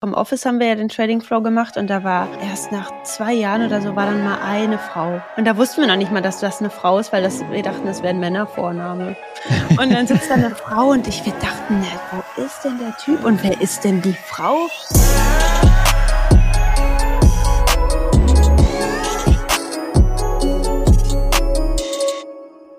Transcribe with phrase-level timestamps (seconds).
[0.00, 3.32] Vom Office haben wir ja den Trading Flow gemacht und da war erst nach zwei
[3.32, 5.20] Jahren oder so war dann mal eine Frau.
[5.36, 7.64] Und da wussten wir noch nicht mal, dass das eine Frau ist, weil das, wir
[7.64, 9.16] dachten, das wäre ein Männervorname.
[9.70, 13.24] Und dann sitzt da eine Frau und ich, wir dachten, wo ist denn der Typ
[13.24, 14.68] und wer ist denn die Frau?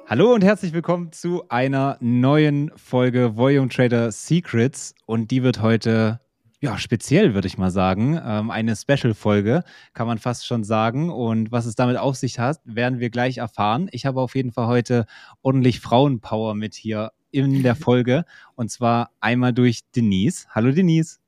[0.07, 6.21] Hallo und herzlich willkommen zu einer neuen Folge Volume Trader Secrets und die wird heute
[6.61, 8.19] ja, speziell, würde ich mal sagen.
[8.23, 9.63] Ähm, eine Special-Folge,
[9.93, 11.09] kann man fast schon sagen.
[11.09, 13.87] Und was es damit auf sich hat, werden wir gleich erfahren.
[13.91, 15.05] Ich habe auf jeden Fall heute
[15.41, 18.25] ordentlich Frauenpower mit hier in der Folge.
[18.55, 20.47] Und zwar einmal durch Denise.
[20.50, 21.19] Hallo Denise.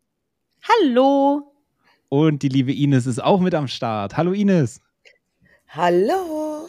[0.63, 1.53] Hallo.
[2.09, 4.17] Und die liebe Ines ist auch mit am Start.
[4.17, 4.81] Hallo Ines.
[5.69, 6.67] Hallo.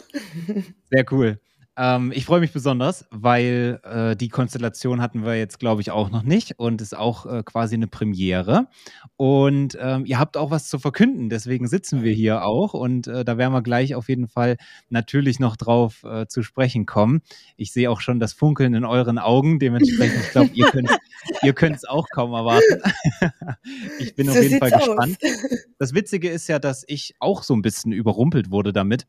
[0.89, 1.37] Sehr cool.
[1.75, 6.11] Ähm, ich freue mich besonders, weil äh, die Konstellation hatten wir jetzt, glaube ich, auch
[6.11, 8.67] noch nicht und ist auch äh, quasi eine Premiere.
[9.17, 13.25] Und ähm, ihr habt auch was zu verkünden, deswegen sitzen wir hier auch und äh,
[13.25, 14.57] da werden wir gleich auf jeden Fall
[14.89, 17.21] natürlich noch drauf äh, zu sprechen kommen.
[17.57, 21.85] Ich sehe auch schon das Funkeln in euren Augen, dementsprechend, ich glaube, ihr könnt es
[21.85, 22.81] auch kaum erwarten.
[23.99, 25.17] ich bin so auf jeden Fall gespannt.
[25.23, 25.59] Aus.
[25.79, 29.05] Das Witzige ist ja, dass ich auch so ein bisschen überrumpelt wurde damit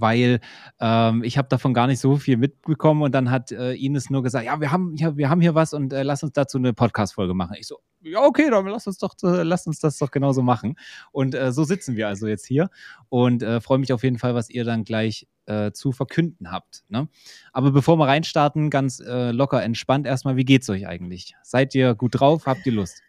[0.00, 0.40] weil
[0.80, 4.22] ähm, ich habe davon gar nicht so viel mitbekommen und dann hat äh, Ines nur
[4.22, 6.72] gesagt, ja, wir haben hier, wir haben hier was und äh, lass uns dazu eine
[6.72, 7.56] Podcast-Folge machen.
[7.58, 10.76] Ich so, ja, okay, dann lass uns doch, äh, lass uns das doch genauso machen.
[11.12, 12.70] Und äh, so sitzen wir also jetzt hier
[13.08, 16.84] und äh, freue mich auf jeden Fall, was ihr dann gleich äh, zu verkünden habt.
[16.88, 17.08] Ne?
[17.52, 21.34] Aber bevor wir reinstarten, ganz äh, locker entspannt erstmal, wie geht's euch eigentlich?
[21.42, 22.46] Seid ihr gut drauf?
[22.46, 23.00] Habt ihr Lust?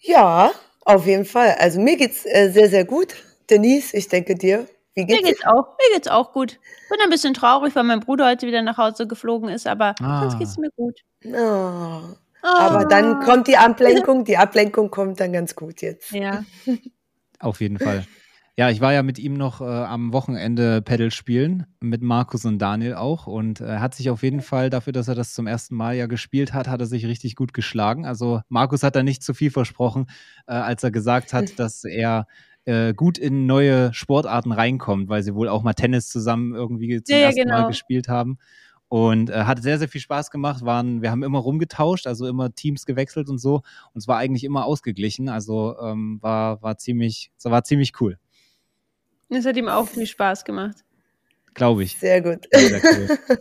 [0.00, 0.50] Ja,
[0.84, 1.56] auf jeden Fall.
[1.58, 3.14] Also mir geht's äh, sehr, sehr gut.
[3.50, 4.66] Denise, ich denke dir.
[4.98, 5.22] Wie geht's?
[5.22, 6.58] Mir geht's auch, mir geht's auch gut.
[6.90, 10.22] Bin ein bisschen traurig, weil mein Bruder heute wieder nach Hause geflogen ist, aber ah.
[10.22, 11.02] sonst geht's mir gut.
[11.24, 12.00] Oh.
[12.42, 12.46] Oh.
[12.46, 16.10] Aber dann kommt die Ablenkung, die Ablenkung kommt dann ganz gut jetzt.
[16.10, 16.44] Ja.
[17.38, 18.06] Auf jeden Fall.
[18.56, 22.58] Ja, ich war ja mit ihm noch äh, am Wochenende Pedal spielen, mit Markus und
[22.58, 23.28] Daniel auch.
[23.28, 25.94] Und er äh, hat sich auf jeden Fall dafür, dass er das zum ersten Mal
[25.94, 28.04] ja gespielt hat, hat er sich richtig gut geschlagen.
[28.04, 30.06] Also Markus hat da nicht zu viel versprochen,
[30.48, 32.26] äh, als er gesagt hat, dass er
[32.68, 37.16] äh, gut in neue Sportarten reinkommt, weil sie wohl auch mal Tennis zusammen irgendwie zum
[37.16, 37.62] ja, ersten genau.
[37.62, 38.38] Mal gespielt haben.
[38.88, 40.64] Und äh, hat sehr, sehr viel Spaß gemacht.
[40.64, 43.56] Waren, wir haben immer rumgetauscht, also immer Teams gewechselt und so.
[43.92, 45.28] Und es war eigentlich immer ausgeglichen.
[45.30, 48.18] Also ähm, war, war, ziemlich, war ziemlich cool.
[49.30, 50.84] Es hat ihm auch viel Spaß gemacht.
[51.54, 51.98] Glaube ich.
[51.98, 52.46] Sehr gut.
[52.52, 53.38] Sehr, sehr cool.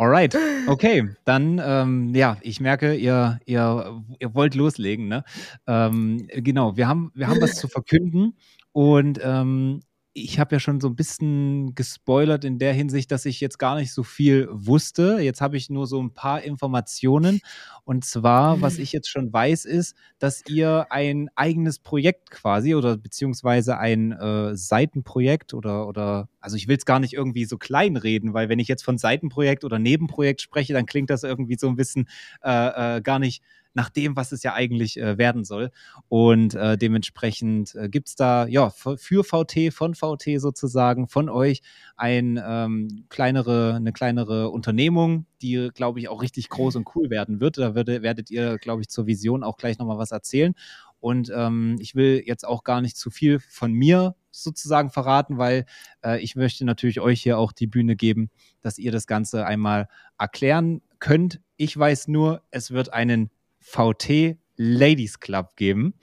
[0.00, 5.24] Alright, okay, dann ähm, ja, ich merke, ihr, ihr, ihr wollt loslegen, ne?
[5.66, 8.36] Ähm, genau, wir haben, wir haben was zu verkünden
[8.72, 9.80] und ähm,
[10.24, 13.76] ich habe ja schon so ein bisschen gespoilert in der Hinsicht, dass ich jetzt gar
[13.76, 15.18] nicht so viel wusste.
[15.20, 17.40] Jetzt habe ich nur so ein paar Informationen.
[17.84, 22.96] Und zwar, was ich jetzt schon weiß, ist, dass ihr ein eigenes Projekt quasi oder
[22.96, 27.96] beziehungsweise ein äh, Seitenprojekt oder, oder, also ich will es gar nicht irgendwie so klein
[27.96, 31.68] reden, weil wenn ich jetzt von Seitenprojekt oder Nebenprojekt spreche, dann klingt das irgendwie so
[31.68, 32.08] ein bisschen
[32.42, 33.42] äh, äh, gar nicht
[33.78, 35.70] nach dem, was es ja eigentlich äh, werden soll.
[36.08, 41.62] Und äh, dementsprechend äh, gibt es da ja für VT, von VT sozusagen, von euch
[41.96, 47.38] ein, ähm, kleinere, eine kleinere Unternehmung, die, glaube ich, auch richtig groß und cool werden
[47.38, 47.56] wird.
[47.58, 50.54] Da würde, werdet ihr, glaube ich, zur Vision auch gleich nochmal was erzählen.
[50.98, 55.66] Und ähm, ich will jetzt auch gar nicht zu viel von mir sozusagen verraten, weil
[56.04, 59.86] äh, ich möchte natürlich euch hier auch die Bühne geben, dass ihr das Ganze einmal
[60.18, 61.40] erklären könnt.
[61.56, 63.30] Ich weiß nur, es wird einen
[63.60, 65.94] VT Ladies Club geben.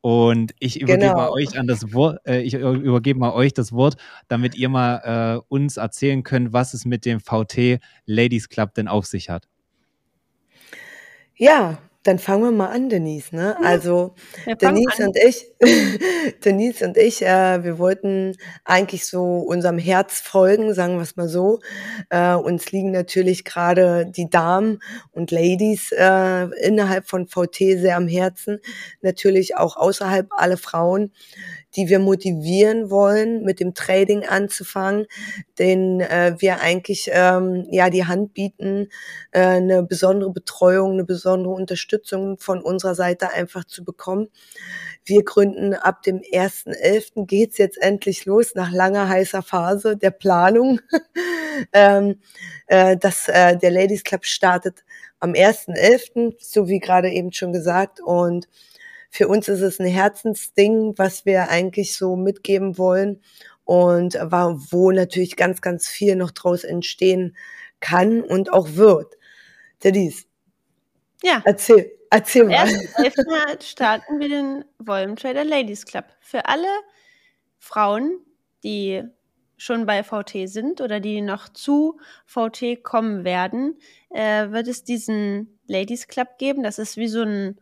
[0.00, 1.16] Und ich übergebe genau.
[1.16, 3.96] mal euch an das Wort, äh, ich übergebe mal euch das Wort,
[4.28, 8.88] damit ihr mal äh, uns erzählen könnt, was es mit dem VT Ladies Club denn
[8.88, 9.48] auf sich hat.
[11.36, 13.34] Ja, dann fangen wir mal an, Denise.
[13.34, 13.56] Ne?
[13.64, 14.14] Also
[14.60, 15.46] Denise und ich,
[16.44, 21.28] Denise und ich, äh, wir wollten eigentlich so unserem Herz folgen, sagen wir es mal
[21.28, 21.60] so.
[22.10, 24.80] Äh, uns liegen natürlich gerade die Damen
[25.12, 28.60] und Ladies äh, innerhalb von VT sehr am Herzen,
[29.00, 31.10] natürlich auch außerhalb alle Frauen
[31.76, 35.06] die wir motivieren wollen, mit dem Trading anzufangen,
[35.58, 38.88] denen äh, wir eigentlich ähm, ja die Hand bieten,
[39.32, 44.28] äh, eine besondere Betreuung, eine besondere Unterstützung von unserer Seite einfach zu bekommen.
[45.04, 47.26] Wir gründen ab dem 1.11.
[47.26, 50.80] geht's jetzt endlich los, nach langer heißer Phase der Planung.
[51.72, 52.20] ähm,
[52.66, 54.84] äh, dass äh, der Ladies Club startet
[55.20, 58.00] am 1.11., so wie gerade eben schon gesagt.
[58.00, 58.48] Und
[59.14, 63.22] für uns ist es ein Herzensding, was wir eigentlich so mitgeben wollen
[63.62, 67.36] und war, wo natürlich ganz, ganz viel noch draus entstehen
[67.78, 69.14] kann und auch wird.
[69.84, 70.24] Denise.
[71.22, 71.40] Ja.
[71.44, 72.68] Erzähl, Erzähl mal.
[72.68, 76.06] Am starten wir den Volume Trader Ladies Club.
[76.18, 76.66] Für alle
[77.60, 78.18] Frauen,
[78.64, 79.04] die
[79.56, 83.78] schon bei VT sind oder die noch zu VT kommen werden,
[84.10, 86.64] äh, wird es diesen Ladies Club geben.
[86.64, 87.60] Das ist wie so ein,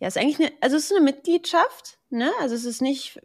[0.00, 2.30] ja, ist eigentlich eine, also es ist eine Mitgliedschaft, ne?
[2.40, 3.20] Also es ist nicht,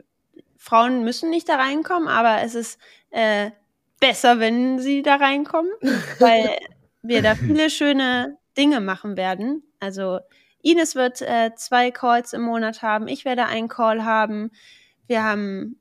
[0.58, 2.80] Frauen müssen nicht da reinkommen, aber es ist
[3.12, 3.52] äh,
[4.00, 5.72] besser, wenn sie da reinkommen,
[6.20, 6.58] weil
[7.02, 9.64] wir da viele schöne Dinge machen werden.
[9.80, 10.20] Also
[10.62, 14.52] Ines wird äh, zwei Calls im Monat haben, ich werde einen Call haben.
[15.08, 15.80] Wir haben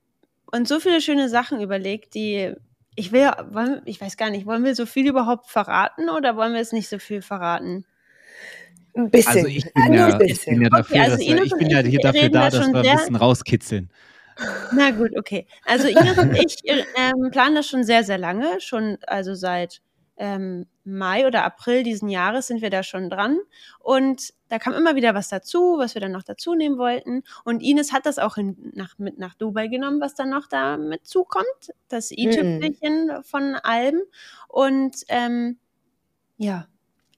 [0.53, 2.55] uns so viele schöne Sachen überlegt, die
[2.95, 6.53] ich will, wollen, ich weiß gar nicht, wollen wir so viel überhaupt verraten oder wollen
[6.53, 7.85] wir es nicht so viel verraten?
[8.97, 9.37] Ein bisschen.
[9.37, 12.01] Also ich bin ja, ich bin ja dafür, okay, also dass, ich bin ja hier
[12.01, 13.91] dafür da, dass wir ein bisschen rauskitzeln.
[14.73, 15.47] Na gut, okay.
[15.65, 19.81] Also Ines und ich ähm, planen das schon sehr, sehr lange, schon also seit
[20.17, 23.39] ähm, Mai oder April diesen Jahres sind wir da schon dran.
[23.81, 27.23] Und da kam immer wieder was dazu, was wir dann noch dazu nehmen wollten.
[27.45, 30.77] Und Ines hat das auch in, nach, mit nach Dubai genommen, was dann noch da
[30.77, 31.47] mit zukommt.
[31.89, 33.25] Das i-Tüpfelchen mhm.
[33.25, 34.03] von Alben.
[34.49, 35.59] Und ähm,
[36.37, 36.67] ja,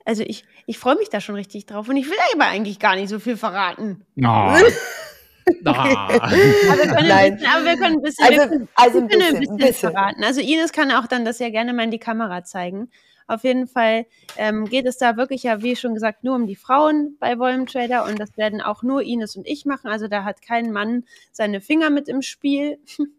[0.06, 1.88] also ich, ich freue mich da schon richtig drauf.
[1.88, 4.06] Und ich will aber eigentlich gar nicht so viel verraten.
[4.19, 4.23] Oh.
[4.25, 4.58] Ah.
[5.64, 7.35] aber, wir können Nein.
[7.35, 10.25] Bisschen, aber wir können ein bisschen, also, also ein bisschen, ein bisschen, bisschen, verraten.
[10.25, 12.91] Also Ines kann auch dann das ja gerne mal in die Kamera zeigen.
[13.29, 14.06] Auf jeden Fall
[14.37, 17.67] ähm, geht es da wirklich ja, wie schon gesagt, nur um die Frauen bei Volume
[17.67, 19.88] Trader und das werden auch nur Ines und ich machen.
[19.88, 22.79] Also da hat kein Mann seine Finger mit im Spiel.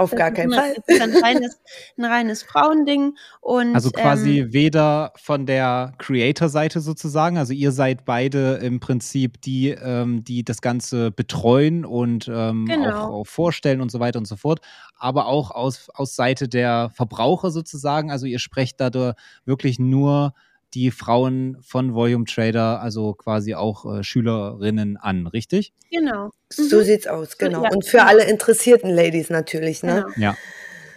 [0.00, 0.76] Auf das gar keinen Fall.
[0.86, 1.60] Das ist ein reines,
[1.98, 3.16] ein reines Frauending.
[3.42, 9.42] Und, also quasi ähm, weder von der Creator-Seite sozusagen, also ihr seid beide im Prinzip
[9.42, 12.96] die, ähm, die das Ganze betreuen und ähm, genau.
[12.96, 14.60] auch, auch, vorstellen und so weiter und so fort,
[14.96, 18.10] aber auch aus, aus Seite der Verbraucher sozusagen.
[18.10, 20.32] Also ihr sprecht dadurch wirklich nur
[20.74, 25.72] die Frauen von Volume Trader, also quasi auch äh, Schülerinnen an, richtig?
[25.90, 26.30] Genau.
[26.48, 26.82] So mhm.
[26.82, 27.64] sieht's aus, genau.
[27.64, 27.70] Ja.
[27.70, 30.06] Und für alle interessierten Ladies natürlich, ne?
[30.14, 30.26] Genau.
[30.26, 30.36] Ja.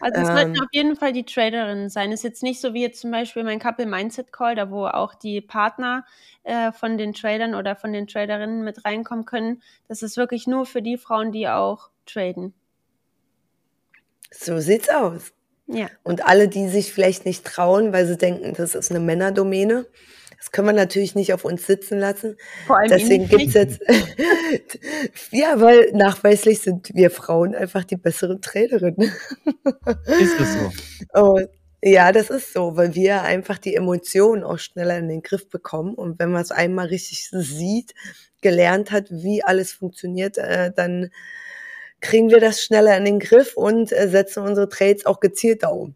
[0.03, 2.11] Also es ähm, sollten auf jeden Fall die Traderinnen sein.
[2.11, 4.85] Es ist jetzt nicht so wie jetzt zum Beispiel mein Couple Mindset Call, da wo
[4.85, 6.05] auch die Partner
[6.43, 9.61] äh, von den Tradern oder von den Traderinnen mit reinkommen können.
[9.87, 12.53] Das ist wirklich nur für die Frauen, die auch traden.
[14.29, 15.31] So sieht's aus.
[15.67, 15.89] Ja.
[16.03, 19.85] Und alle, die sich vielleicht nicht trauen, weil sie denken, das ist eine Männerdomäne,
[20.43, 22.35] das können wir natürlich nicht auf uns sitzen lassen.
[22.67, 23.79] Vor allem Deswegen gibt's jetzt,
[25.31, 29.09] ja, weil nachweislich sind wir Frauen einfach die besseren Trainerinnen.
[30.19, 31.21] Ist das so?
[31.21, 31.47] Und
[31.81, 35.95] ja, das ist so, weil wir einfach die Emotionen auch schneller in den Griff bekommen.
[35.95, 37.93] Und wenn man es einmal richtig sieht,
[38.41, 41.09] gelernt hat, wie alles funktioniert, äh, dann
[42.03, 45.95] kriegen wir das schneller in den Griff und äh, setzen unsere Trades auch gezielter um.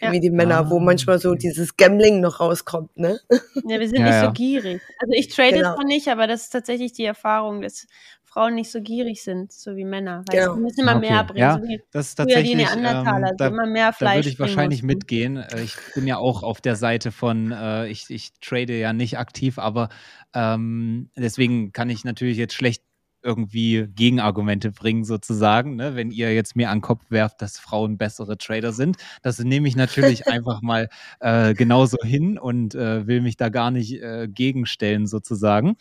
[0.00, 0.12] Ja.
[0.12, 0.70] Wie die Männer, ah.
[0.70, 3.18] wo manchmal so dieses Gambling noch rauskommt, ne?
[3.66, 4.24] Ja, wir sind ja, nicht ja.
[4.26, 4.80] so gierig.
[5.00, 5.74] Also ich trade genau.
[5.74, 7.88] zwar nicht, aber das ist tatsächlich die Erfahrung, dass
[8.22, 10.22] Frauen nicht so gierig sind, so wie Männer.
[10.28, 10.54] Weil genau.
[10.54, 11.10] sie müssen immer okay.
[11.10, 11.38] mehr bringen.
[11.38, 14.38] Ja, so das ist tatsächlich, die Neandertaler, ähm, da, immer mehr Fleisch Da würde ich
[14.38, 14.98] wahrscheinlich mussten.
[14.98, 15.36] mitgehen.
[15.38, 19.18] Äh, ich bin ja auch auf der Seite von, äh, ich, ich trade ja nicht
[19.18, 19.88] aktiv, aber
[20.32, 22.84] ähm, deswegen kann ich natürlich jetzt schlecht
[23.22, 25.76] irgendwie Gegenargumente bringen, sozusagen.
[25.76, 25.96] Ne?
[25.96, 29.68] Wenn ihr jetzt mir an den Kopf werft, dass Frauen bessere Trader sind, das nehme
[29.68, 30.88] ich natürlich einfach mal
[31.20, 35.76] äh, genauso hin und äh, will mich da gar nicht äh, gegenstellen, sozusagen.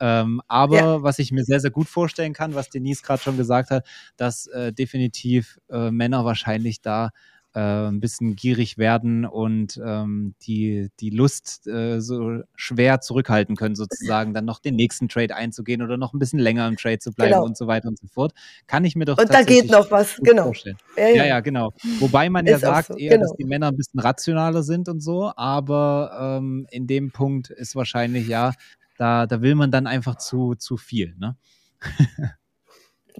[0.00, 1.02] Ähm, aber ja.
[1.02, 4.46] was ich mir sehr, sehr gut vorstellen kann, was Denise gerade schon gesagt hat, dass
[4.46, 7.10] äh, definitiv äh, Männer wahrscheinlich da
[7.54, 13.74] äh, ein bisschen gierig werden und ähm, die, die Lust äh, so schwer zurückhalten können,
[13.74, 17.12] sozusagen dann noch den nächsten Trade einzugehen oder noch ein bisschen länger im Trade zu
[17.12, 17.44] bleiben genau.
[17.44, 18.32] und so weiter und so fort.
[18.66, 20.44] Kann ich mir doch Und da geht noch was, genau.
[20.44, 20.76] Vorstellen.
[20.96, 21.14] Ja, ja.
[21.14, 21.72] ja, ja genau.
[21.98, 22.96] Wobei man ist ja sagt so.
[22.96, 23.22] eher, genau.
[23.22, 27.74] dass die Männer ein bisschen rationaler sind und so, aber ähm, in dem Punkt ist
[27.74, 28.52] wahrscheinlich, ja,
[28.96, 31.36] da, da will man dann einfach zu, zu viel, ne?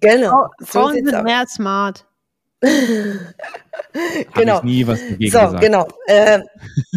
[0.01, 0.51] genau.
[0.63, 2.07] Frauen so sind mehr smart.
[4.35, 4.59] genau.
[4.59, 5.61] Ich nie was dagegen so, gesagt.
[5.61, 5.89] genau.
[6.07, 6.41] Äh,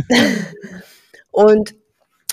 [1.31, 1.75] und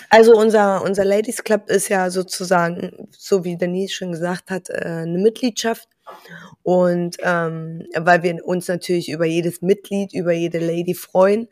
[0.09, 5.03] also unser, unser Ladies Club ist ja sozusagen, so wie Denise schon gesagt hat, äh,
[5.03, 5.89] eine Mitgliedschaft.
[6.65, 11.49] Und ähm, weil wir uns natürlich über jedes Mitglied, über jede Lady freuen,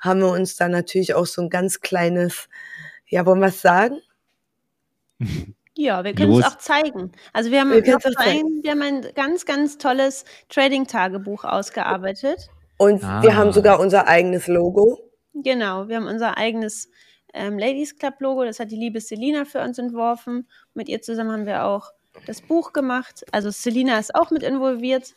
[0.00, 2.48] haben wir uns da natürlich auch so ein ganz kleines,
[3.06, 3.98] ja, wollen wir es sagen?
[5.80, 7.12] Ja, wir können es auch zeigen.
[7.32, 12.48] Also wir haben, wir, ein, wir haben ein ganz, ganz tolles Trading-Tagebuch ausgearbeitet.
[12.78, 13.22] Und ah.
[13.22, 14.98] wir haben sogar unser eigenes Logo.
[15.34, 16.90] Genau, wir haben unser eigenes
[17.32, 18.44] ähm, Ladies Club Logo.
[18.44, 20.48] Das hat die liebe Selina für uns entworfen.
[20.74, 21.92] Mit ihr zusammen haben wir auch
[22.26, 23.24] das Buch gemacht.
[23.30, 25.14] Also Selina ist auch mit involviert,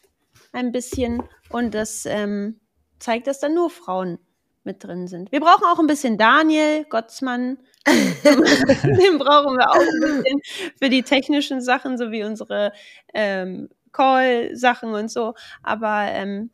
[0.51, 1.23] ein bisschen.
[1.49, 2.59] Und das ähm,
[2.99, 4.19] zeigt, dass dann nur Frauen
[4.63, 5.31] mit drin sind.
[5.31, 7.57] Wir brauchen auch ein bisschen Daniel Gottsmann.
[7.87, 10.41] Den brauchen wir auch ein bisschen
[10.79, 12.73] für die technischen Sachen, so wie unsere
[13.13, 15.33] ähm, Call-Sachen und so.
[15.63, 16.51] Aber ähm,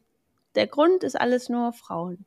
[0.56, 2.26] der Grund ist alles nur Frauen.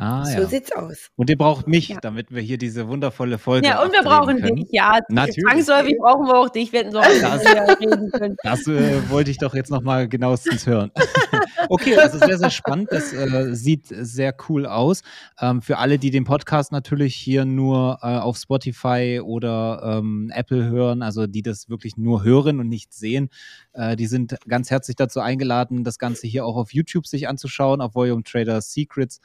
[0.00, 0.46] Ah, so ja.
[0.46, 1.10] sieht's aus.
[1.16, 1.98] Und ihr braucht mich, ja.
[2.00, 4.54] damit wir hier diese wundervolle Folge Ja, und wir brauchen können.
[4.54, 5.00] dich, ja.
[5.08, 5.44] Natürlich.
[5.44, 7.44] Zwangsläufig brauchen wir auch dich, wenn so das,
[7.80, 8.36] reden können.
[8.44, 10.92] Das äh, wollte ich doch jetzt nochmal genauestens hören.
[11.68, 12.88] okay, also sehr, sehr spannend.
[12.90, 15.02] Das äh, sieht sehr cool aus.
[15.40, 20.64] Ähm, für alle, die den Podcast natürlich hier nur äh, auf Spotify oder ähm, Apple
[20.64, 23.28] hören, also die das wirklich nur hören und nicht sehen,
[23.72, 27.80] äh, die sind ganz herzlich dazu eingeladen, das Ganze hier auch auf YouTube sich anzuschauen,
[27.80, 29.20] auf Volume Trader Secrets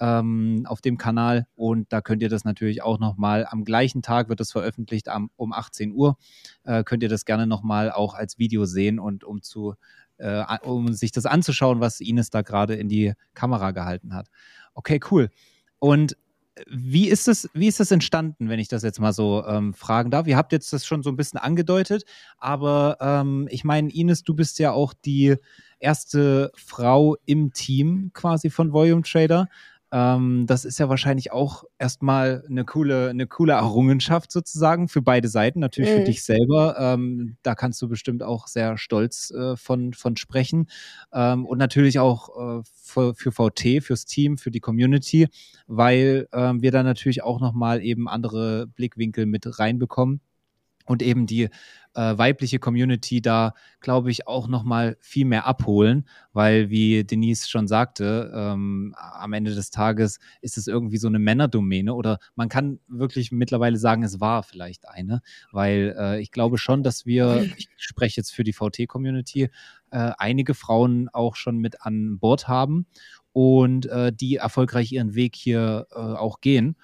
[0.00, 4.28] ähm, auf dem Kanal und da könnt ihr das natürlich auch nochmal am gleichen Tag
[4.28, 6.16] wird es veröffentlicht am, um 18 Uhr.
[6.64, 9.74] Äh, könnt ihr das gerne nochmal auch als Video sehen und um zu
[10.18, 14.28] äh, um sich das anzuschauen, was Ines da gerade in die Kamera gehalten hat.
[14.74, 15.30] Okay, cool.
[15.78, 16.16] Und
[16.66, 20.10] wie ist es, wie ist es entstanden, wenn ich das jetzt mal so ähm, fragen
[20.10, 20.26] darf?
[20.26, 22.04] Ihr habt jetzt das schon so ein bisschen angedeutet,
[22.38, 25.36] aber ähm, ich meine, Ines, du bist ja auch die
[25.78, 29.48] erste Frau im Team quasi von Volume Trader.
[29.90, 35.28] Ähm, das ist ja wahrscheinlich auch erstmal eine coole, eine coole Errungenschaft sozusagen für beide
[35.28, 35.96] Seiten, natürlich mhm.
[35.96, 36.76] für dich selber.
[36.78, 40.68] Ähm, da kannst du bestimmt auch sehr stolz äh, von, von sprechen.
[41.12, 45.28] Ähm, und natürlich auch äh, für, für, VT, fürs Team, für die Community,
[45.66, 50.20] weil ähm, wir da natürlich auch nochmal eben andere Blickwinkel mit reinbekommen
[50.88, 51.50] und eben die
[51.94, 57.66] äh, weibliche Community da, glaube ich, auch nochmal viel mehr abholen, weil, wie Denise schon
[57.66, 62.78] sagte, ähm, am Ende des Tages ist es irgendwie so eine Männerdomäne oder man kann
[62.88, 67.68] wirklich mittlerweile sagen, es war vielleicht eine, weil äh, ich glaube schon, dass wir, ich
[67.76, 69.50] spreche jetzt für die VT-Community,
[69.90, 72.86] äh, einige Frauen auch schon mit an Bord haben
[73.32, 76.76] und äh, die erfolgreich ihren Weg hier äh, auch gehen.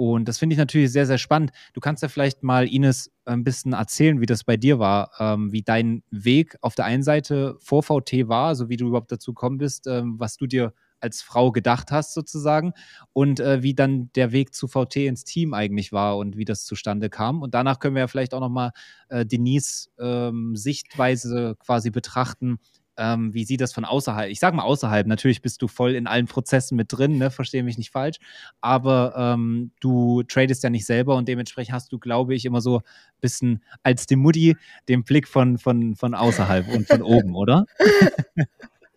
[0.00, 1.50] Und das finde ich natürlich sehr, sehr spannend.
[1.74, 5.52] Du kannst ja vielleicht mal, Ines, ein bisschen erzählen, wie das bei dir war, ähm,
[5.52, 9.34] wie dein Weg auf der einen Seite vor VT war, also wie du überhaupt dazu
[9.34, 12.72] gekommen bist, ähm, was du dir als Frau gedacht hast sozusagen
[13.12, 16.64] und äh, wie dann der Weg zu VT ins Team eigentlich war und wie das
[16.64, 17.42] zustande kam.
[17.42, 18.70] Und danach können wir ja vielleicht auch nochmal
[19.10, 22.58] äh, Denise ähm, Sichtweise quasi betrachten,
[23.00, 24.30] ähm, wie sieht das von außerhalb?
[24.30, 27.30] Ich sage mal außerhalb, natürlich bist du voll in allen Prozessen mit drin, ne?
[27.30, 28.18] verstehe mich nicht falsch,
[28.60, 32.78] aber ähm, du tradest ja nicht selber und dementsprechend hast du, glaube ich, immer so
[32.78, 32.82] ein
[33.20, 34.56] bisschen als die Mutti
[34.88, 37.64] den Blick von, von, von außerhalb und von oben, oder?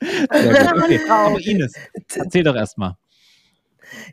[0.01, 0.83] Sehr gut.
[0.83, 1.00] Okay.
[1.10, 1.74] Aber Ines,
[2.15, 2.95] erzähl doch erstmal.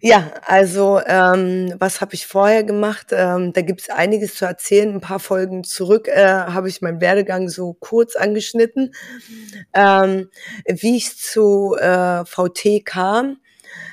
[0.01, 3.09] Ja, also ähm, was habe ich vorher gemacht?
[3.13, 4.95] Ähm, da gibt es einiges zu erzählen.
[4.95, 8.95] Ein paar Folgen zurück äh, habe ich meinen Werdegang so kurz angeschnitten.
[9.75, 10.31] Ähm,
[10.67, 13.39] wie ich zu äh, VT kam,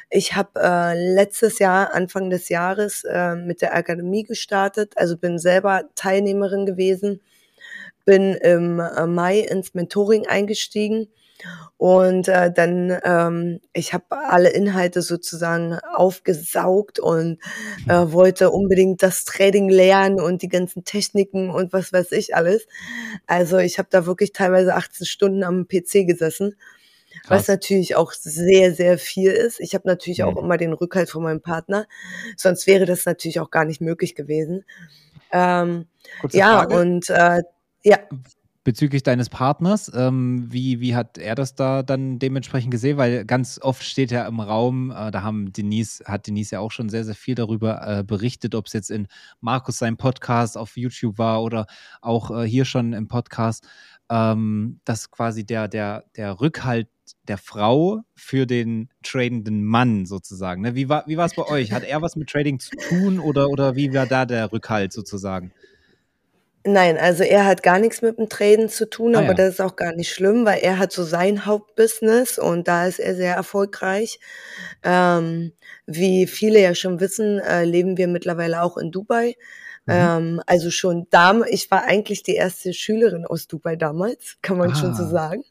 [0.10, 5.38] ich habe äh, letztes Jahr, Anfang des Jahres, äh, mit der Akademie gestartet, also bin
[5.38, 7.22] selber Teilnehmerin gewesen,
[8.06, 11.10] bin im äh, Mai ins Mentoring eingestiegen
[11.78, 17.40] und äh, dann, ähm, ich habe alle Inhalte sozusagen aufgesaugt und
[17.88, 18.14] äh, mhm.
[18.14, 22.68] wollte unbedingt das Trading lernen und die ganzen Techniken und was weiß ich alles.
[23.28, 26.56] Also ich habe da wirklich teilweise 18 Stunden am PC gesessen.
[27.24, 27.42] Krass.
[27.42, 29.60] Was natürlich auch sehr, sehr viel ist.
[29.60, 30.26] Ich habe natürlich mhm.
[30.26, 31.88] auch immer den Rückhalt von meinem Partner.
[32.36, 34.66] Sonst wäre das natürlich auch gar nicht möglich gewesen.
[35.32, 35.88] Ähm,
[36.32, 36.80] ja, Frage.
[36.80, 37.44] und äh,
[37.84, 38.00] ja
[38.68, 39.90] bezüglich deines Partners.
[39.96, 42.98] Ähm, wie, wie hat er das da dann dementsprechend gesehen?
[42.98, 46.72] Weil ganz oft steht ja im Raum, äh, da haben Denise, hat Denise ja auch
[46.72, 49.08] schon sehr, sehr viel darüber äh, berichtet, ob es jetzt in
[49.40, 51.66] Markus seinem Podcast auf YouTube war oder
[52.02, 53.66] auch äh, hier schon im Podcast,
[54.10, 56.90] ähm, dass quasi der, der, der Rückhalt
[57.26, 60.62] der Frau für den tradenden Mann sozusagen.
[60.62, 60.76] Ne?
[60.76, 61.72] Wie war wie es bei euch?
[61.72, 65.54] Hat er was mit Trading zu tun oder, oder wie war da der Rückhalt sozusagen?
[66.68, 69.34] Nein, also er hat gar nichts mit dem Traden zu tun, Ah aber ja.
[69.36, 73.00] das ist auch gar nicht schlimm, weil er hat so sein Hauptbusiness und da ist
[73.00, 74.20] er sehr erfolgreich.
[74.84, 75.54] Ähm,
[75.86, 79.36] wie viele ja schon wissen, äh, leben wir mittlerweile auch in Dubai.
[79.88, 79.94] Mhm.
[79.94, 84.72] Ähm, also schon da, ich war eigentlich die erste Schülerin aus Dubai damals, kann man
[84.72, 85.08] ah, schon so ah.
[85.08, 85.44] sagen.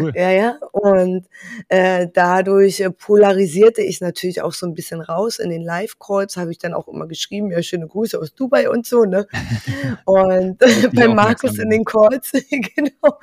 [0.00, 0.12] Cool.
[0.14, 0.58] Ja, ja.
[0.72, 1.26] Und
[1.68, 5.38] äh, dadurch äh, polarisierte ich natürlich auch so ein bisschen raus.
[5.38, 8.86] In den Live-Calls habe ich dann auch immer geschrieben, ja, schöne Grüße aus Dubai und
[8.86, 9.26] so, ne?
[10.06, 10.58] und
[10.94, 13.18] bei Markus in den Calls, genau.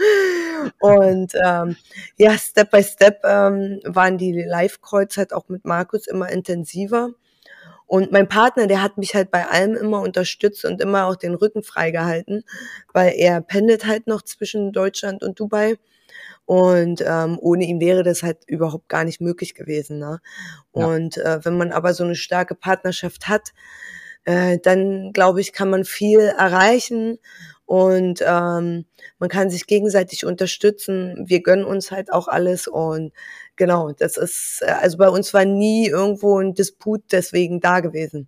[0.80, 1.76] Und ähm,
[2.18, 7.10] ja, Step by Step ähm, waren die Live-Calls halt auch mit Markus immer intensiver.
[7.86, 11.36] Und mein Partner, der hat mich halt bei allem immer unterstützt und immer auch den
[11.36, 12.44] Rücken freigehalten,
[12.94, 15.76] weil er pendelt halt noch zwischen Deutschland und Dubai.
[16.46, 20.00] Und ähm, ohne ihn wäre das halt überhaupt gar nicht möglich gewesen.
[20.00, 20.20] Ne?
[20.72, 21.36] Und ja.
[21.36, 23.54] äh, wenn man aber so eine starke Partnerschaft hat,
[24.26, 27.20] äh, dann glaube ich, kann man viel erreichen
[27.66, 28.86] und ähm,
[29.20, 31.24] man kann sich gegenseitig unterstützen.
[31.28, 33.14] Wir gönnen uns halt auch alles und
[33.56, 38.28] genau, das ist, äh, also bei uns war nie irgendwo ein Disput deswegen da gewesen.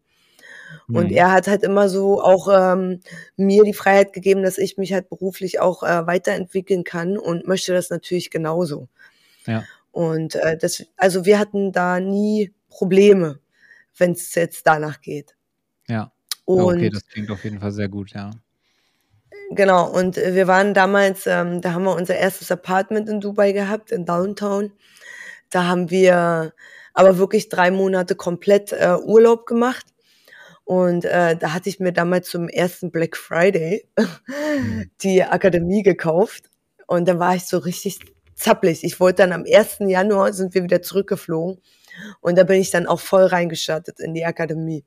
[0.88, 1.18] Und mhm.
[1.18, 3.02] er hat halt immer so auch ähm,
[3.38, 7.74] mir die Freiheit gegeben, dass ich mich halt beruflich auch äh, weiterentwickeln kann und möchte
[7.74, 8.88] das natürlich genauso.
[9.46, 9.64] Ja.
[9.92, 13.40] Und äh, das, also wir hatten da nie Probleme,
[13.98, 15.36] wenn es jetzt danach geht.
[15.88, 16.12] Ja.
[16.46, 18.32] Und, okay, das klingt auf jeden Fall sehr gut, ja.
[19.52, 23.92] Genau, und wir waren damals, ähm, da haben wir unser erstes Apartment in Dubai gehabt,
[23.92, 24.72] in Downtown.
[25.50, 26.54] Da haben wir
[26.94, 29.86] aber wirklich drei Monate komplett äh, Urlaub gemacht.
[30.64, 33.88] Und äh, da hatte ich mir damals zum ersten Black Friday
[35.02, 36.50] die Akademie gekauft.
[36.88, 38.00] Und da war ich so richtig
[38.36, 38.84] zappelig.
[38.84, 39.78] Ich wollte dann am 1.
[39.80, 41.62] Januar sind wir wieder zurückgeflogen.
[42.20, 44.84] Und da bin ich dann auch voll reingestartet in die Akademie.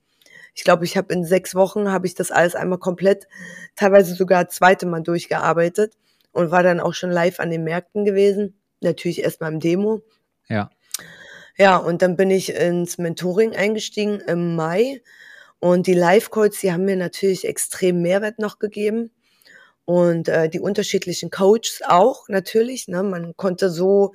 [0.55, 3.29] Ich glaube, ich habe in sechs Wochen habe ich das alles einmal komplett,
[3.77, 5.95] teilweise sogar zweite Mal durchgearbeitet
[6.33, 8.61] und war dann auch schon live an den Märkten gewesen.
[8.81, 10.03] Natürlich erst mal im Demo.
[10.49, 10.71] Ja.
[11.57, 15.03] Ja, und dann bin ich ins Mentoring eingestiegen im Mai.
[15.59, 19.11] Und die Live-Calls, die haben mir natürlich extrem Mehrwert noch gegeben.
[19.85, 22.89] Und äh, die unterschiedlichen Coaches auch natürlich.
[22.89, 23.03] Ne?
[23.03, 24.13] Man konnte so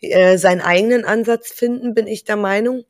[0.00, 2.84] äh, seinen eigenen Ansatz finden, bin ich der Meinung.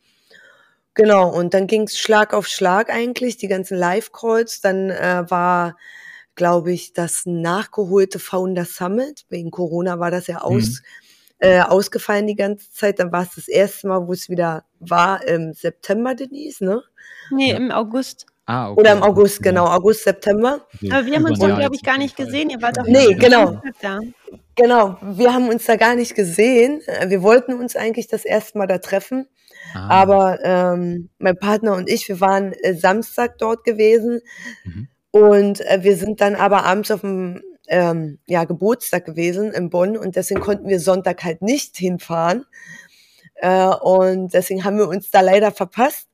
[0.94, 4.60] Genau, und dann ging es Schlag auf Schlag eigentlich, die ganzen Live-Calls.
[4.60, 5.76] Dann äh, war,
[6.36, 9.24] glaube ich, das nachgeholte Founder Summit.
[9.28, 10.78] Wegen Corona war das ja aus, mhm.
[11.40, 12.98] Äh, ausgefallen die ganze Zeit.
[12.98, 16.82] Dann war es das erste Mal, wo es wieder war, im September, Denise, ne?
[17.30, 17.56] Nee, ja.
[17.56, 18.26] im August.
[18.46, 18.80] Ah, okay.
[18.80, 20.66] Oder im August, genau, August, September.
[20.90, 22.50] Aber wir haben uns dann, glaube ich, gar nicht gesehen.
[22.50, 23.62] Ihr wart auch Nee, genau.
[23.80, 24.00] Da.
[24.56, 26.82] Genau, wir haben uns da gar nicht gesehen.
[27.06, 29.28] Wir wollten uns eigentlich das erste Mal da treffen.
[29.72, 29.88] Ah.
[29.88, 34.20] Aber ähm, mein Partner und ich, wir waren äh, Samstag dort gewesen
[34.64, 34.88] mhm.
[35.12, 39.96] und äh, wir sind dann aber abends auf dem ähm, ja, Geburtstag gewesen in Bonn
[39.96, 42.44] und deswegen konnten wir Sonntag halt nicht hinfahren.
[43.36, 46.08] Äh, und deswegen haben wir uns da leider verpasst.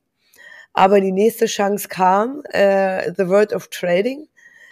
[0.75, 4.29] Aber die nächste Chance kam, äh, The World of Trading,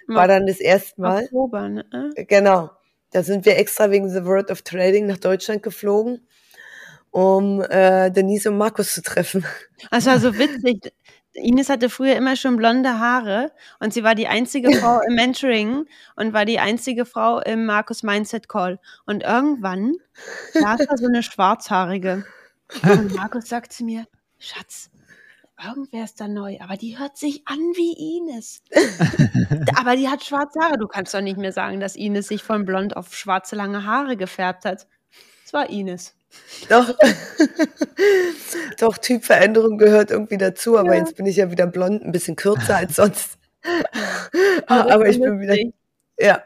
[0.07, 1.25] war dann das erste Mal.
[1.25, 1.85] Oktober, ne?
[2.29, 2.71] Genau.
[3.11, 6.21] Da sind wir extra wegen The World of Trading nach Deutschland geflogen
[7.15, 9.47] um äh, Denise und Markus zu treffen.
[9.93, 10.93] Das war so witzig.
[11.35, 15.87] Ines hatte früher immer schon blonde Haare und sie war die einzige Frau im Mentoring
[16.17, 18.79] und war die einzige Frau im Markus Mindset Call.
[19.05, 19.95] Und irgendwann
[20.53, 22.25] saß da so eine Schwarzhaarige.
[22.83, 24.07] Und Markus sagt zu mir,
[24.39, 24.91] Schatz,
[25.63, 28.63] irgendwer ist da neu, aber die hört sich an wie Ines.
[29.77, 30.79] aber die hat schwarze Haare.
[30.79, 34.17] Du kannst doch nicht mehr sagen, dass Ines sich von blond auf schwarze lange Haare
[34.17, 34.87] gefärbt hat.
[35.45, 36.15] Es war Ines.
[36.69, 36.95] Doch,
[38.79, 41.01] doch, Typveränderung gehört irgendwie dazu, aber ja.
[41.01, 43.39] jetzt bin ich ja wieder blond, ein bisschen kürzer als sonst.
[44.67, 45.57] aber ich bin wieder,
[46.19, 46.43] ja.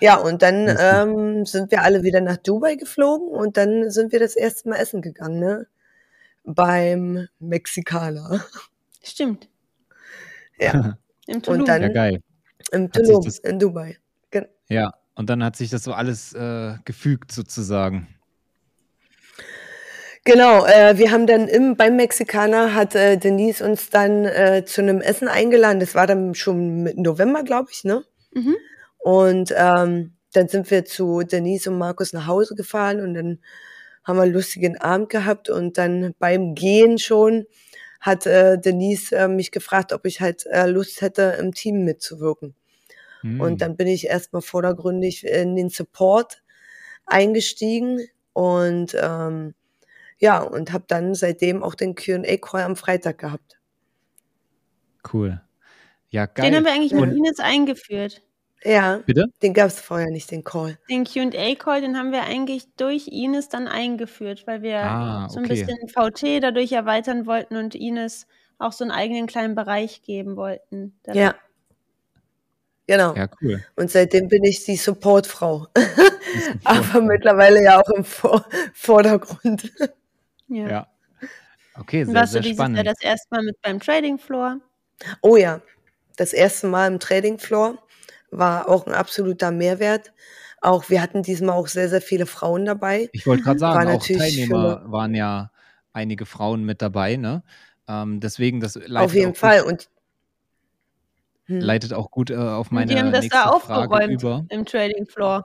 [0.00, 4.18] Ja, und dann ähm, sind wir alle wieder nach Dubai geflogen und dann sind wir
[4.18, 5.66] das erste Mal essen gegangen, ne?
[6.42, 8.44] Beim Mexikaner.
[9.02, 9.48] Stimmt.
[10.58, 10.98] Ja.
[11.28, 11.60] Im Tulum.
[11.60, 12.22] Und dann ja, geil.
[12.72, 13.98] Im Tulum, in Dubai.
[14.32, 18.08] Gen ja, und dann hat sich das so alles äh, gefügt sozusagen.
[20.24, 24.80] Genau, äh, wir haben dann im, beim Mexikaner hat äh, Denise uns dann äh, zu
[24.80, 25.80] einem Essen eingeladen.
[25.80, 28.04] Das war dann schon mit November, glaube ich, ne?
[28.32, 28.56] Mhm.
[28.98, 33.40] Und ähm, dann sind wir zu Denise und Markus nach Hause gefahren und dann
[34.04, 37.46] haben wir einen lustigen Abend gehabt und dann beim Gehen schon
[38.00, 42.54] hat äh, Denise äh, mich gefragt, ob ich halt äh, Lust hätte, im Team mitzuwirken.
[43.22, 43.40] Mhm.
[43.40, 46.42] Und dann bin ich erstmal vordergründig in den Support
[47.06, 48.00] eingestiegen
[48.32, 49.54] und ähm,
[50.22, 53.58] ja, und habe dann seitdem auch den QA-Call am Freitag gehabt.
[55.12, 55.40] Cool.
[56.10, 56.46] Ja, geil.
[56.46, 58.22] Den haben wir eigentlich mit Ines eingeführt.
[58.62, 59.26] Ja, Bitte?
[59.42, 60.78] den gab es vorher nicht, den Call.
[60.88, 65.32] Den QA-Call, den haben wir eigentlich durch Ines dann eingeführt, weil wir ah, okay.
[65.32, 70.02] so ein bisschen VT dadurch erweitern wollten und Ines auch so einen eigenen kleinen Bereich
[70.02, 70.96] geben wollten.
[71.12, 71.34] Ja.
[72.86, 73.16] Genau.
[73.16, 73.64] Ja, cool.
[73.74, 75.66] Und seitdem bin ich die Supportfrau.
[76.64, 79.72] Aber mittlerweile ja auch im Vor Vordergrund.
[80.54, 80.68] Ja.
[80.68, 80.86] ja.
[81.74, 82.76] Okay, sehr, Warst sehr du dieses spannend.
[82.76, 84.58] Jahr das erste Mal mit beim Trading Floor?
[85.22, 85.60] Oh ja,
[86.16, 87.78] das erste Mal im Trading Floor
[88.30, 90.12] war auch ein absoluter Mehrwert.
[90.60, 93.08] Auch wir hatten diesmal auch sehr, sehr viele Frauen dabei.
[93.12, 95.50] Ich wollte gerade sagen, war auch Teilnehmer für, waren ja
[95.92, 97.42] einige Frauen mit dabei, ne?
[97.88, 99.88] Ähm, deswegen das auf jeden Fall und
[101.46, 101.60] hm.
[101.60, 104.46] leitet auch gut äh, auf meine und die haben das da aufgeräumt über.
[104.50, 105.44] im Trading Floor.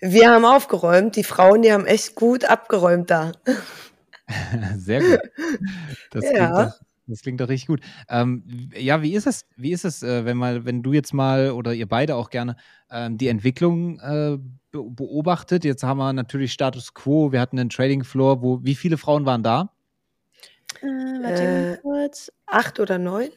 [0.00, 1.16] Wir haben aufgeräumt.
[1.16, 3.32] Die Frauen, die haben echt gut abgeräumt da.
[4.76, 5.20] Sehr gut.
[6.10, 6.30] Das ja.
[6.30, 7.80] klingt doch, das klingt doch richtig gut.
[8.08, 11.50] Ähm, ja, wie ist es, wie ist es, äh, wenn mal, wenn du jetzt mal
[11.50, 12.56] oder ihr beide auch gerne
[12.90, 14.38] ähm, die Entwicklung äh,
[14.72, 15.64] beobachtet?
[15.64, 19.26] Jetzt haben wir natürlich Status Quo, wir hatten einen Trading Floor, wo wie viele Frauen
[19.26, 19.72] waren da?
[20.80, 22.32] Äh, warte äh, kurz.
[22.46, 23.28] Acht oder neun?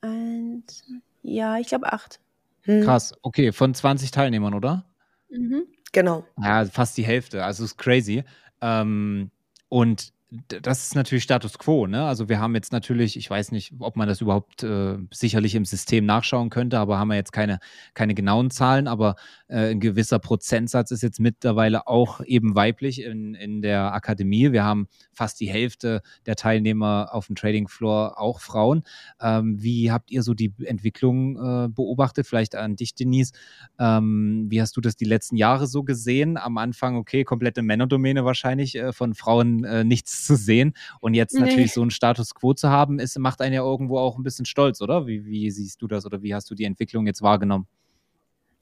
[0.00, 0.84] Eins,
[1.22, 2.20] ja, ich glaube acht.
[2.62, 2.82] Hm.
[2.82, 4.84] Krass, okay, von 20 Teilnehmern, oder?
[5.28, 5.64] Mhm.
[5.92, 6.24] Genau.
[6.40, 8.24] Ja, fast die Hälfte, also ist crazy.
[8.60, 9.30] Ähm,
[9.74, 10.13] und
[10.48, 11.86] das ist natürlich Status quo.
[11.86, 12.04] Ne?
[12.04, 15.64] Also wir haben jetzt natürlich, ich weiß nicht, ob man das überhaupt äh, sicherlich im
[15.64, 17.58] System nachschauen könnte, aber haben wir jetzt keine,
[17.94, 19.16] keine genauen Zahlen, aber
[19.48, 24.52] äh, ein gewisser Prozentsatz ist jetzt mittlerweile auch eben weiblich in, in der Akademie.
[24.52, 28.82] Wir haben fast die Hälfte der Teilnehmer auf dem Trading Floor auch Frauen.
[29.20, 32.26] Ähm, wie habt ihr so die Entwicklung äh, beobachtet?
[32.26, 33.32] Vielleicht an dich, Denise.
[33.78, 36.36] Ähm, wie hast du das die letzten Jahre so gesehen?
[36.36, 39.84] Am Anfang, okay, komplette Männerdomäne wahrscheinlich, äh, von Frauen äh,
[40.24, 40.74] zu sehen.
[41.00, 41.40] Und jetzt nee.
[41.40, 44.46] natürlich so einen Status quo zu haben, ist, macht einen ja irgendwo auch ein bisschen
[44.46, 45.06] stolz, oder?
[45.06, 47.66] Wie, wie siehst du das oder wie hast du die Entwicklung jetzt wahrgenommen?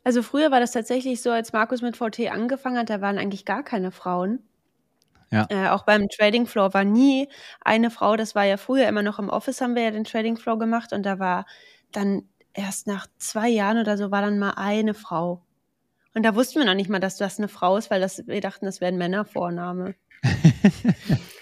[0.04, 3.44] Also früher war das tatsächlich so, als Markus mit VT angefangen hat, da waren eigentlich
[3.44, 4.40] gar keine Frauen.
[5.30, 5.46] Ja.
[5.48, 7.28] Äh, auch beim Trading Floor war nie
[7.62, 8.16] eine Frau.
[8.16, 10.92] Das war ja früher immer noch im Office, haben wir ja den Trading Floor gemacht
[10.92, 11.46] und da war
[11.90, 15.42] dann erst nach zwei Jahren oder so war dann mal eine Frau.
[16.14, 18.40] Und da wussten wir noch nicht mal, dass das eine Frau ist, weil das, wir
[18.42, 19.94] dachten, das wäre ein Männervorname.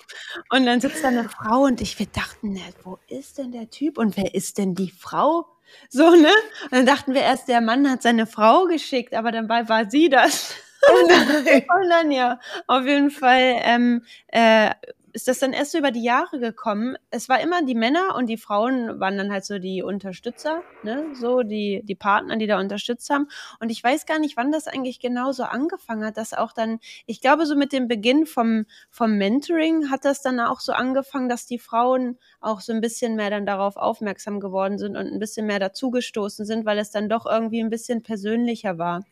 [0.51, 3.71] Und dann sitzt da eine Frau und ich, wir dachten, ne, wo ist denn der
[3.71, 5.47] Typ und wer ist denn die Frau?
[5.89, 6.33] So, ne?
[6.65, 10.09] Und dann dachten wir erst, der Mann hat seine Frau geschickt, aber dabei war sie
[10.09, 10.55] das.
[10.89, 11.65] Oh nein.
[11.83, 14.71] und dann ja, auf jeden Fall ähm, äh,
[15.13, 16.97] ist das dann erst so über die Jahre gekommen.
[17.11, 21.05] Es war immer die Männer und die Frauen waren dann halt so die Unterstützer, ne,
[21.15, 23.29] so die, die Partner, die da unterstützt haben.
[23.61, 26.79] Und ich weiß gar nicht, wann das eigentlich genau so angefangen hat, dass auch dann,
[27.07, 31.29] ich glaube, so mit dem Beginn vom, vom Mentoring hat das dann auch so angefangen,
[31.29, 35.19] dass die Frauen auch so ein bisschen mehr dann darauf aufmerksam geworden sind und ein
[35.19, 39.05] bisschen mehr dazugestoßen sind, weil es dann doch irgendwie ein bisschen persönlicher war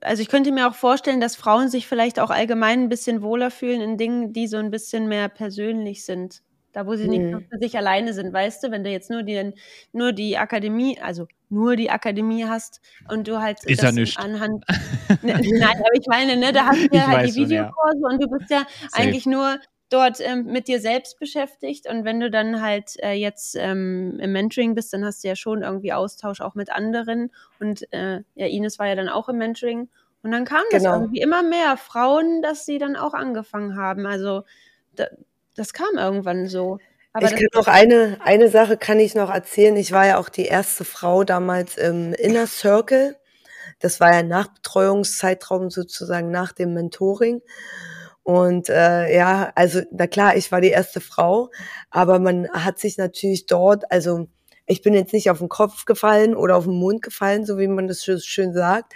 [0.00, 3.50] also ich könnte mir auch vorstellen, dass Frauen sich vielleicht auch allgemein ein bisschen wohler
[3.50, 6.42] fühlen in Dingen, die so ein bisschen mehr persönlich sind.
[6.72, 7.46] Da, wo sie nicht nur mhm.
[7.50, 9.52] für sich alleine sind, weißt du, wenn du jetzt nur die,
[9.92, 14.18] nur die Akademie, also nur die Akademie hast und du halt ist ja nicht.
[14.18, 14.64] anhand.
[15.22, 18.08] ne, nein, aber ich meine, ne, da hast du ja halt die Videokurse ja.
[18.08, 19.02] und du bist ja Safe.
[19.02, 19.58] eigentlich nur
[19.92, 24.32] dort ähm, mit dir selbst beschäftigt und wenn du dann halt äh, jetzt ähm, im
[24.32, 28.46] Mentoring bist, dann hast du ja schon irgendwie Austausch auch mit anderen und äh, ja,
[28.46, 29.88] Ines war ja dann auch im Mentoring
[30.22, 30.84] und dann kam genau.
[30.84, 34.06] das irgendwie immer mehr Frauen, dass sie dann auch angefangen haben.
[34.06, 34.44] Also
[34.94, 35.06] da,
[35.56, 36.78] das kam irgendwann so.
[37.12, 39.76] Aber ich kann noch eine, eine Sache kann ich noch erzählen.
[39.76, 43.16] Ich war ja auch die erste Frau damals im Inner Circle.
[43.80, 47.42] Das war ja Nachbetreuungszeitraum sozusagen nach dem Mentoring.
[48.22, 51.50] Und äh, ja, also na klar, ich war die erste Frau,
[51.90, 54.28] aber man hat sich natürlich dort, also
[54.66, 57.66] ich bin jetzt nicht auf den Kopf gefallen oder auf den Mund gefallen, so wie
[57.66, 58.92] man das schön sagt,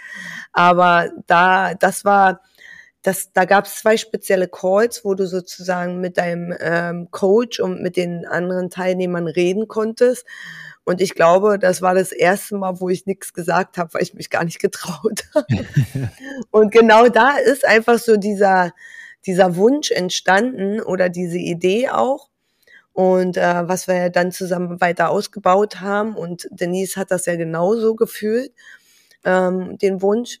[0.53, 2.41] aber da, das war,
[3.01, 7.81] das, da gab es zwei spezielle Calls, wo du sozusagen mit deinem ähm, Coach und
[7.81, 10.25] mit den anderen Teilnehmern reden konntest.
[10.83, 14.13] Und ich glaube, das war das erste Mal, wo ich nichts gesagt habe, weil ich
[14.13, 15.45] mich gar nicht getraut habe.
[16.51, 18.71] und genau da ist einfach so dieser,
[19.27, 22.29] dieser Wunsch entstanden oder diese Idee auch.
[22.93, 26.15] Und äh, was wir dann zusammen weiter ausgebaut haben.
[26.15, 28.51] Und Denise hat das ja genauso gefühlt,
[29.23, 30.39] ähm, den Wunsch,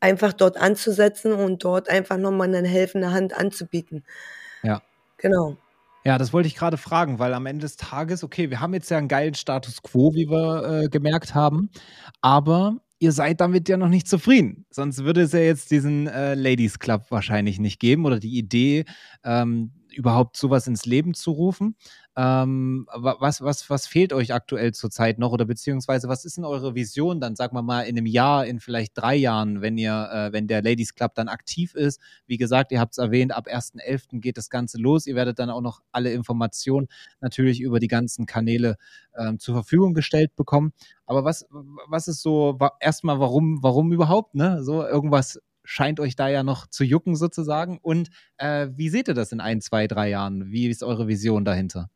[0.00, 4.04] einfach dort anzusetzen und dort einfach nochmal eine helfende Hand anzubieten.
[4.62, 4.82] Ja.
[5.16, 5.56] Genau.
[6.04, 8.90] Ja, das wollte ich gerade fragen, weil am Ende des Tages, okay, wir haben jetzt
[8.90, 11.70] ja einen geilen Status quo, wie wir äh, gemerkt haben,
[12.20, 14.66] aber ihr seid damit ja noch nicht zufrieden.
[14.70, 18.84] Sonst würde es ja jetzt diesen äh, Ladies Club wahrscheinlich nicht geben oder die Idee,
[19.24, 21.76] ähm, überhaupt sowas ins Leben zu rufen.
[22.16, 26.74] Ähm, was, was, was fehlt euch aktuell zurzeit noch oder beziehungsweise was ist denn eure
[26.74, 30.32] Vision dann, sagen wir mal, in einem Jahr, in vielleicht drei Jahren, wenn ihr, äh,
[30.32, 32.00] wenn der Ladies Club dann aktiv ist?
[32.26, 34.20] Wie gesagt, ihr habt es erwähnt, ab 1.11.
[34.20, 35.06] geht das Ganze los.
[35.06, 36.88] Ihr werdet dann auch noch alle Informationen
[37.20, 38.76] natürlich über die ganzen Kanäle
[39.16, 40.72] ähm, zur Verfügung gestellt bekommen.
[41.06, 41.46] Aber was,
[41.88, 44.62] was ist so, erstmal, warum, warum überhaupt, ne?
[44.62, 47.78] So irgendwas scheint euch da ja noch zu jucken sozusagen.
[47.82, 50.50] Und äh, wie seht ihr das in ein, zwei, drei Jahren?
[50.50, 51.90] Wie ist eure Vision dahinter?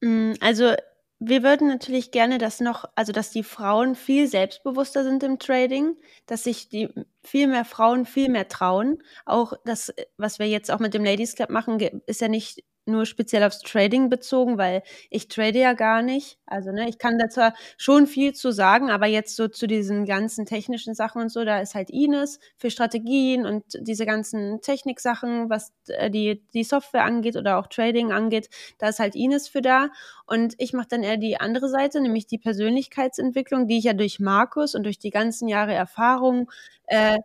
[0.00, 0.72] Mm, also
[1.18, 5.94] wir würden natürlich gerne, dass noch, also dass die Frauen viel selbstbewusster sind im Trading,
[6.24, 6.88] dass sich die
[7.22, 9.02] viel mehr Frauen viel mehr trauen.
[9.26, 13.06] Auch das, was wir jetzt auch mit dem Ladies Club machen, ist ja nicht nur
[13.06, 16.38] speziell aufs Trading bezogen, weil ich trade ja gar nicht.
[16.46, 20.04] Also, ne, ich kann da zwar schon viel zu sagen, aber jetzt so zu diesen
[20.06, 25.48] ganzen technischen Sachen und so, da ist halt Ines für Strategien und diese ganzen Techniksachen,
[25.50, 29.62] was äh, die, die Software angeht oder auch Trading angeht, da ist halt Ines für
[29.62, 29.88] da.
[30.26, 34.20] Und ich mache dann eher die andere Seite, nämlich die Persönlichkeitsentwicklung, die ich ja durch
[34.20, 36.50] Markus und durch die ganzen Jahre Erfahrung
[36.86, 37.18] äh,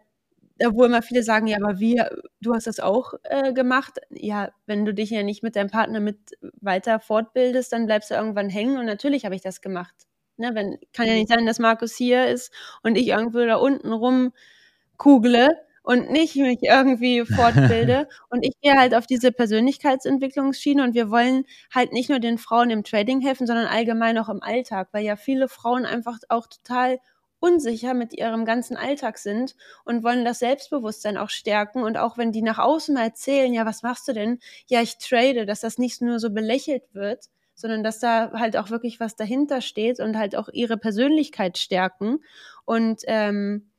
[0.72, 2.02] wo immer viele sagen, ja, aber wie,
[2.42, 4.00] du hast das auch äh, gemacht.
[4.10, 6.18] Ja, wenn du dich ja nicht mit deinem Partner mit
[6.62, 9.96] weiter fortbildest, dann bleibst du irgendwann hängen und natürlich habe ich das gemacht.
[10.38, 13.92] Ne, wenn, kann ja nicht sein, dass Markus hier ist und ich irgendwo da unten
[13.92, 15.50] rumkugle
[15.82, 18.08] und nicht mich irgendwie fortbilde.
[18.30, 22.70] und ich gehe halt auf diese Persönlichkeitsentwicklungsschiene und wir wollen halt nicht nur den Frauen
[22.70, 27.00] im Trading helfen, sondern allgemein auch im Alltag, weil ja viele Frauen einfach auch total
[27.40, 31.84] unsicher mit ihrem ganzen Alltag sind und wollen das Selbstbewusstsein auch stärken.
[31.84, 34.40] Und auch wenn die nach außen mal erzählen, ja, was machst du denn?
[34.68, 38.70] Ja, ich trade, dass das nicht nur so belächelt wird, sondern dass da halt auch
[38.70, 42.20] wirklich was dahinter steht und halt auch ihre Persönlichkeit stärken.
[42.66, 43.72] Und ähm,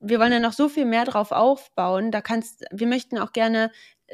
[0.00, 2.10] wir wollen ja noch so viel mehr drauf aufbauen.
[2.10, 3.70] Da kannst, wir möchten auch gerne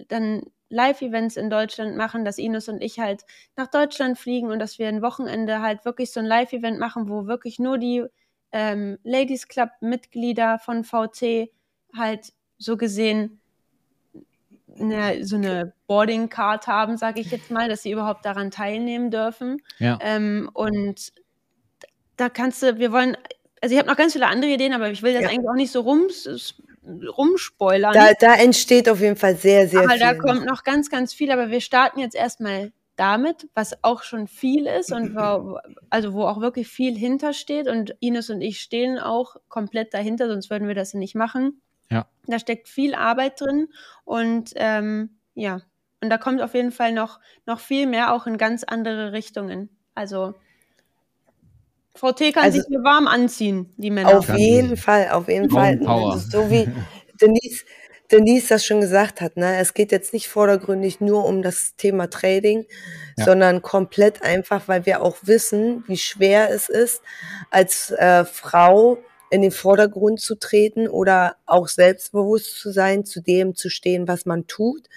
[0.08, 3.22] dann Live-Events in Deutschland machen, dass Ines und ich halt
[3.56, 7.26] nach Deutschland fliegen und dass wir ein Wochenende halt wirklich so ein Live-Event machen, wo
[7.26, 8.04] wirklich nur die
[8.52, 11.50] ähm, Ladies Club Mitglieder von VC
[11.96, 13.40] halt so gesehen
[14.78, 19.10] eine, so eine Boarding Card haben, sage ich jetzt mal, dass sie überhaupt daran teilnehmen
[19.10, 19.60] dürfen.
[19.78, 19.98] Ja.
[20.00, 21.12] Ähm, und
[22.16, 23.16] da kannst du, wir wollen,
[23.60, 25.28] also ich habe noch ganz viele andere Ideen, aber ich will das ja.
[25.28, 26.06] eigentlich auch nicht so rum,
[26.84, 27.92] rumspoilern.
[27.92, 30.02] Da, da entsteht auf jeden Fall sehr, sehr aber viel.
[30.02, 34.04] Aber da kommt noch ganz, ganz viel, aber wir starten jetzt erstmal damit, was auch
[34.04, 35.58] schon viel ist und wo,
[35.90, 40.50] also wo auch wirklich viel hintersteht und Ines und ich stehen auch komplett dahinter, sonst
[40.50, 41.60] würden wir das nicht machen.
[41.90, 42.06] Ja.
[42.28, 43.70] Da steckt viel Arbeit drin
[44.04, 45.62] und ähm, ja,
[46.00, 49.68] und da kommt auf jeden Fall noch, noch viel mehr auch in ganz andere Richtungen.
[49.96, 50.34] Also
[51.96, 54.16] VT kann also, sich hier warm anziehen, die Männer.
[54.16, 55.80] Auf jeden Fall, auf jeden Fall.
[56.30, 56.68] So wie
[57.20, 57.64] Denise,
[58.12, 62.10] Denise das schon gesagt hat, ne, es geht jetzt nicht vordergründig nur um das Thema
[62.10, 62.66] Trading,
[63.16, 63.24] ja.
[63.24, 67.02] sondern komplett einfach, weil wir auch wissen, wie schwer es ist,
[67.50, 68.98] als äh, Frau
[69.30, 74.26] in den Vordergrund zu treten oder auch selbstbewusst zu sein, zu dem zu stehen, was
[74.26, 74.88] man tut.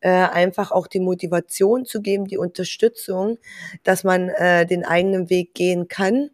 [0.00, 3.38] Äh, einfach auch die Motivation zu geben, die Unterstützung,
[3.82, 6.30] dass man äh, den eigenen Weg gehen kann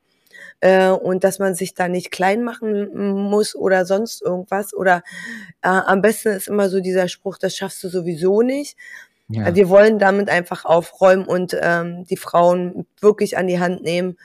[0.63, 2.95] äh, und dass man sich da nicht klein machen
[3.29, 4.73] muss oder sonst irgendwas.
[4.73, 5.03] Oder
[5.61, 8.79] äh, am besten ist immer so dieser Spruch, das schaffst du sowieso nicht.
[9.29, 9.55] Ja.
[9.55, 14.17] Wir wollen damit einfach aufräumen und ähm, die Frauen wirklich an die Hand nehmen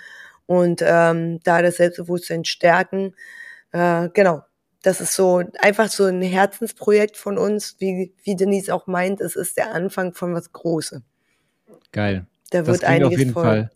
[0.45, 3.15] und ähm, da das Selbstbewusstsein stärken.
[3.71, 4.43] Äh, genau,
[4.83, 9.35] das ist so einfach so ein Herzensprojekt von uns, wie, wie Denise auch meint, es
[9.35, 11.01] ist der Anfang von was Großem.
[11.91, 12.27] Geil.
[12.51, 13.71] Da wird das einiges auf jeden Fall,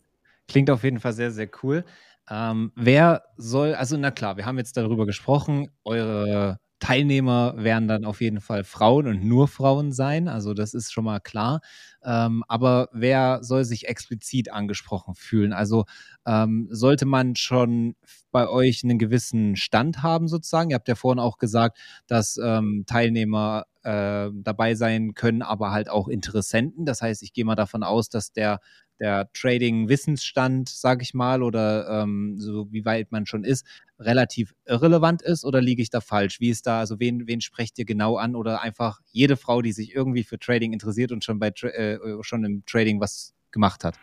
[0.46, 1.84] Klingt auf jeden Fall sehr, sehr cool.
[2.30, 8.04] Ähm, wer soll, also na klar, wir haben jetzt darüber gesprochen, eure Teilnehmer werden dann
[8.04, 11.60] auf jeden Fall Frauen und nur Frauen sein, also das ist schon mal klar.
[12.02, 15.52] Ähm, aber wer soll sich explizit angesprochen fühlen?
[15.52, 15.84] Also
[16.26, 17.94] ähm, sollte man schon
[18.32, 20.70] bei euch einen gewissen Stand haben sozusagen?
[20.70, 25.88] Ihr habt ja vorhin auch gesagt, dass ähm, Teilnehmer äh, dabei sein können, aber halt
[25.88, 26.86] auch Interessenten.
[26.86, 28.60] Das heißt, ich gehe mal davon aus, dass der
[29.02, 33.66] der Trading-Wissensstand, sage ich mal, oder ähm, so wie weit man schon ist,
[33.98, 36.38] relativ irrelevant ist oder liege ich da falsch?
[36.38, 39.72] Wie ist da, also wen, wen sprecht ihr genau an oder einfach jede Frau, die
[39.72, 43.96] sich irgendwie für Trading interessiert und schon bei äh, schon im Trading was gemacht hat?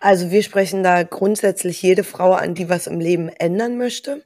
[0.00, 4.24] Also wir sprechen da grundsätzlich jede Frau an, die was im Leben ändern möchte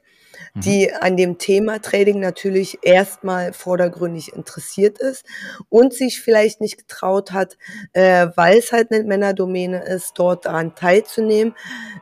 [0.54, 0.96] die mhm.
[1.00, 5.24] an dem Thema Trading natürlich erstmal vordergründig interessiert ist
[5.68, 7.56] und sich vielleicht nicht getraut hat,
[7.92, 11.54] äh, weil es halt eine Männerdomäne ist, dort daran teilzunehmen,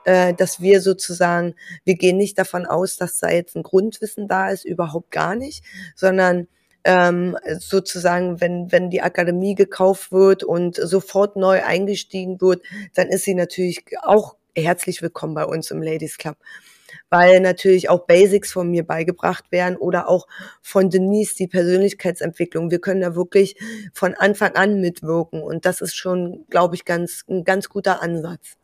[0.05, 4.51] äh, dass wir sozusagen, wir gehen nicht davon aus, dass da jetzt ein Grundwissen da
[4.51, 6.49] ist, überhaupt gar nicht, sondern
[6.85, 12.63] ähm, sozusagen, wenn, wenn die Akademie gekauft wird und sofort neu eingestiegen wird,
[12.95, 16.37] dann ist sie natürlich auch herzlich willkommen bei uns im Ladies Club
[17.11, 20.27] weil natürlich auch Basics von mir beigebracht werden oder auch
[20.61, 22.71] von Denise die Persönlichkeitsentwicklung.
[22.71, 23.57] Wir können da wirklich
[23.93, 28.57] von Anfang an mitwirken und das ist schon, glaube ich, ganz, ein ganz guter Ansatz.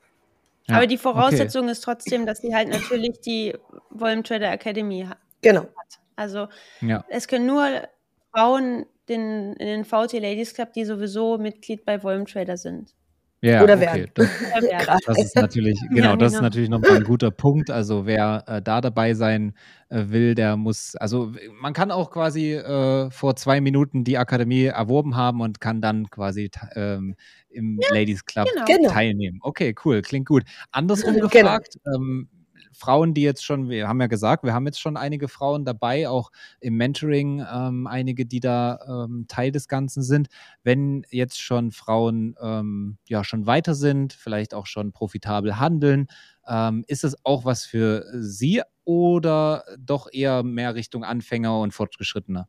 [0.66, 1.72] Ja, Aber die Voraussetzung okay.
[1.72, 3.54] ist trotzdem, dass sie halt natürlich die
[3.90, 5.18] Volume Trader Academy hat.
[5.42, 5.68] Genau.
[6.16, 6.48] Also
[6.80, 7.04] ja.
[7.08, 7.66] es können nur
[8.32, 12.94] Frauen den, in den VT Ladies Club, die sowieso Mitglied bei Volume Trader sind.
[13.44, 14.06] Ja, Oder okay.
[14.14, 14.26] Das,
[15.06, 16.42] das, ist natürlich, genau, ja, das ist genau.
[16.44, 17.70] natürlich nochmal ein guter Punkt.
[17.70, 19.52] Also wer äh, da dabei sein
[19.90, 24.64] äh, will, der muss, also man kann auch quasi äh, vor zwei Minuten die Akademie
[24.64, 27.16] erworben haben und kann dann quasi ähm,
[27.50, 28.64] im ja, Ladies Club genau.
[28.64, 28.90] genau.
[28.90, 29.40] teilnehmen.
[29.42, 30.44] Okay, cool, klingt gut.
[30.72, 31.28] Andersrum genau.
[31.28, 32.30] gefragt, ähm,
[32.72, 36.08] Frauen, die jetzt schon, wir haben ja gesagt, wir haben jetzt schon einige Frauen dabei,
[36.08, 40.28] auch im Mentoring ähm, einige, die da ähm, Teil des Ganzen sind.
[40.62, 46.08] Wenn jetzt schon Frauen ähm, ja schon weiter sind, vielleicht auch schon profitabel handeln,
[46.46, 52.48] ähm, ist es auch was für Sie oder doch eher mehr Richtung Anfänger und Fortgeschrittener?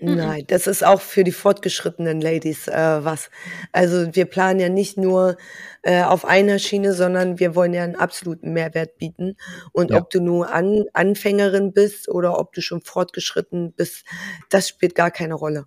[0.00, 0.14] Mhm.
[0.14, 3.30] Nein, das ist auch für die fortgeschrittenen Ladies äh, was.
[3.72, 5.36] Also wir planen ja nicht nur
[5.82, 9.36] äh, auf einer Schiene, sondern wir wollen ja einen absoluten Mehrwert bieten.
[9.72, 9.98] Und ja.
[9.98, 14.04] ob du nur An Anfängerin bist oder ob du schon fortgeschritten bist,
[14.50, 15.66] das spielt gar keine Rolle.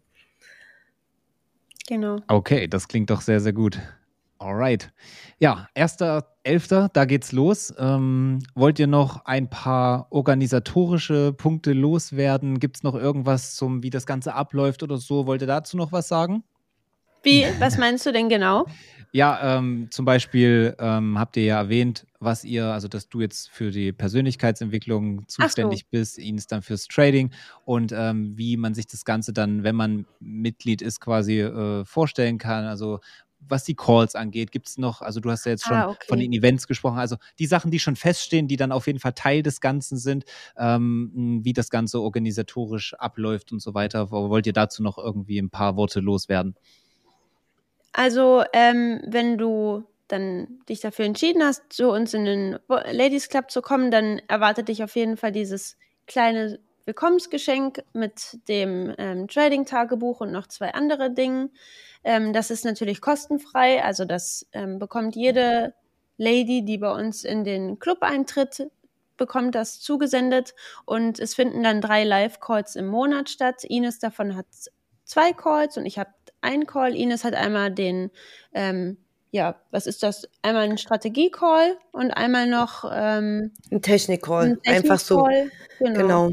[1.87, 2.19] Genau.
[2.27, 3.79] Okay, das klingt doch sehr, sehr gut.
[4.37, 4.91] Alright.
[5.39, 5.67] Ja,
[6.45, 7.73] 1.11., da geht's los.
[7.77, 12.59] Ähm, wollt ihr noch ein paar organisatorische Punkte loswerden?
[12.59, 15.27] Gibt es noch irgendwas zum, wie das Ganze abläuft oder so?
[15.27, 16.43] Wollt ihr dazu noch was sagen?
[17.23, 18.65] Wie, was meinst du denn genau?
[19.13, 23.49] Ja, ähm, zum Beispiel ähm, habt ihr ja erwähnt, was ihr, also dass du jetzt
[23.49, 25.85] für die Persönlichkeitsentwicklung zuständig so.
[25.91, 27.31] bist, Ines dann fürs Trading
[27.65, 32.37] und ähm, wie man sich das Ganze dann, wenn man Mitglied ist, quasi äh, vorstellen
[32.37, 32.63] kann.
[32.63, 33.01] Also
[33.47, 36.05] was die Calls angeht, gibt es noch, also du hast ja jetzt schon ah, okay.
[36.07, 39.13] von den Events gesprochen, also die Sachen, die schon feststehen, die dann auf jeden Fall
[39.13, 40.25] Teil des Ganzen sind,
[40.57, 44.11] ähm, wie das Ganze organisatorisch abläuft und so weiter.
[44.11, 46.55] Wollt ihr dazu noch irgendwie ein paar Worte loswerden?
[47.93, 53.49] Also, ähm, wenn du dann dich dafür entschieden hast, zu uns in den Ladies Club
[53.51, 55.77] zu kommen, dann erwartet dich auf jeden Fall dieses
[56.07, 61.51] kleine Willkommensgeschenk mit dem ähm, Trading-Tagebuch und noch zwei andere Dingen.
[62.03, 65.73] Ähm, das ist natürlich kostenfrei, also das ähm, bekommt jede
[66.17, 68.69] Lady, die bei uns in den Club eintritt,
[69.17, 73.63] bekommt das zugesendet und es finden dann drei Live-Calls im Monat statt.
[73.63, 74.47] Ines davon hat
[75.03, 76.09] zwei Calls und ich habe
[76.41, 76.95] einen Call.
[76.95, 78.09] Ines hat einmal den,
[78.53, 78.97] ähm,
[79.31, 80.27] ja, was ist das?
[80.41, 84.57] Einmal einen Strategie-Call und einmal noch ähm, ein Technik-Call.
[84.57, 85.27] Technik Einfach so.
[85.79, 85.99] Genau.
[85.99, 86.29] genau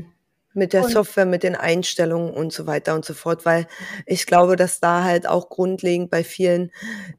[0.58, 3.66] mit der und Software, mit den Einstellungen und so weiter und so fort, weil
[4.04, 6.70] ich glaube, dass da halt auch grundlegend bei vielen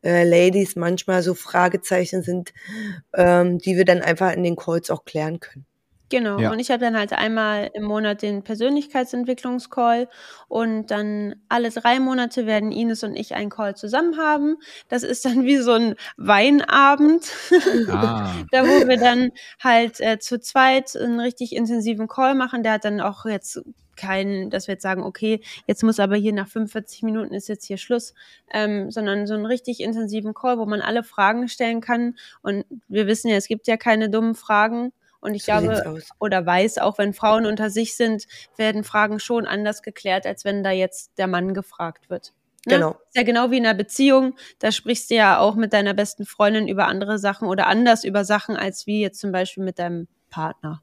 [0.04, 2.54] äh, Ladies manchmal so Fragezeichen sind,
[3.15, 5.65] ähm, die wir dann einfach in den Calls auch klären können.
[6.10, 6.39] Genau.
[6.39, 6.52] Ja.
[6.52, 10.10] Und ich habe dann halt einmal im Monat den Persönlichkeitsentwicklungscall
[10.48, 14.58] und dann alle drei Monate werden Ines und ich einen Call zusammen haben.
[14.88, 17.32] Das ist dann wie so ein Weinabend,
[17.89, 18.34] ah.
[18.52, 19.32] da wo wir dann
[19.63, 22.63] halt äh, zu zweit einen richtig intensiven Call machen.
[22.63, 23.62] Der hat dann auch jetzt
[23.95, 27.65] keinen, dass wir jetzt sagen, okay, jetzt muss aber hier nach 45 Minuten ist jetzt
[27.65, 28.13] hier Schluss,
[28.52, 32.15] ähm, sondern so einen richtig intensiven Call, wo man alle Fragen stellen kann.
[32.41, 34.93] Und wir wissen ja, es gibt ja keine dummen Fragen.
[35.21, 38.25] Und ich so glaube oder weiß, auch wenn Frauen unter sich sind,
[38.58, 42.34] werden Fragen schon anders geklärt, als wenn da jetzt der Mann gefragt wird.
[42.65, 42.75] Ne?
[42.75, 42.91] Genau.
[42.91, 44.36] Ist ja genau wie in einer Beziehung.
[44.60, 48.23] Da sprichst du ja auch mit deiner besten Freundin über andere Sachen oder anders über
[48.25, 50.82] Sachen, als wie jetzt zum Beispiel mit deinem Partner.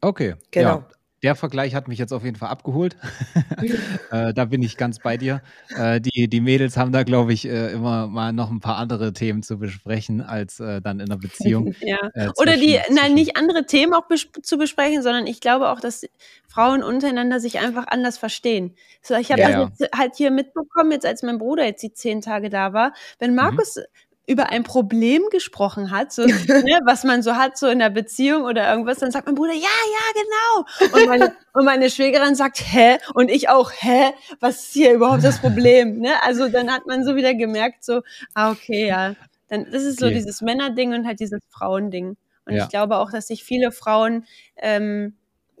[0.00, 0.36] Okay.
[0.50, 0.78] Genau.
[0.78, 0.88] Ja,
[1.22, 2.96] der Vergleich hat mich jetzt auf jeden Fall abgeholt.
[4.10, 5.42] äh, da bin ich ganz bei dir.
[5.76, 9.12] Äh, die, die Mädels haben da, glaube ich, äh, immer mal noch ein paar andere
[9.12, 11.74] Themen zu besprechen als äh, dann in einer Beziehung.
[11.80, 11.98] ja.
[12.14, 15.80] Äh, Oder die, nein, nicht andere Themen auch bes zu besprechen, sondern ich glaube auch,
[15.80, 16.06] dass
[16.48, 18.74] Frauen untereinander sich einfach anders verstehen.
[19.00, 21.92] So, ich habe ja, das jetzt halt hier mitbekommen, jetzt als mein Bruder jetzt die
[21.92, 22.92] zehn Tage da war.
[23.18, 23.36] Wenn mhm.
[23.36, 23.82] Markus mhm
[24.26, 28.44] über ein Problem gesprochen hat, so, ne, was man so hat, so in der Beziehung
[28.44, 30.96] oder irgendwas, dann sagt mein Bruder, ja, ja, genau.
[30.96, 32.98] Und meine, und meine Schwägerin sagt, hä?
[33.14, 34.12] Und ich auch, hä?
[34.40, 35.98] Was ist hier überhaupt das Problem?
[35.98, 36.22] Ne?
[36.22, 38.02] Also dann hat man so wieder gemerkt, so,
[38.34, 39.14] ah, okay, ja.
[39.48, 40.14] Dann, das ist so okay.
[40.14, 42.16] dieses Männerding und halt dieses Frauending.
[42.46, 42.64] Und ja.
[42.64, 44.24] ich glaube auch, dass sich viele Frauen
[44.56, 45.14] ähm,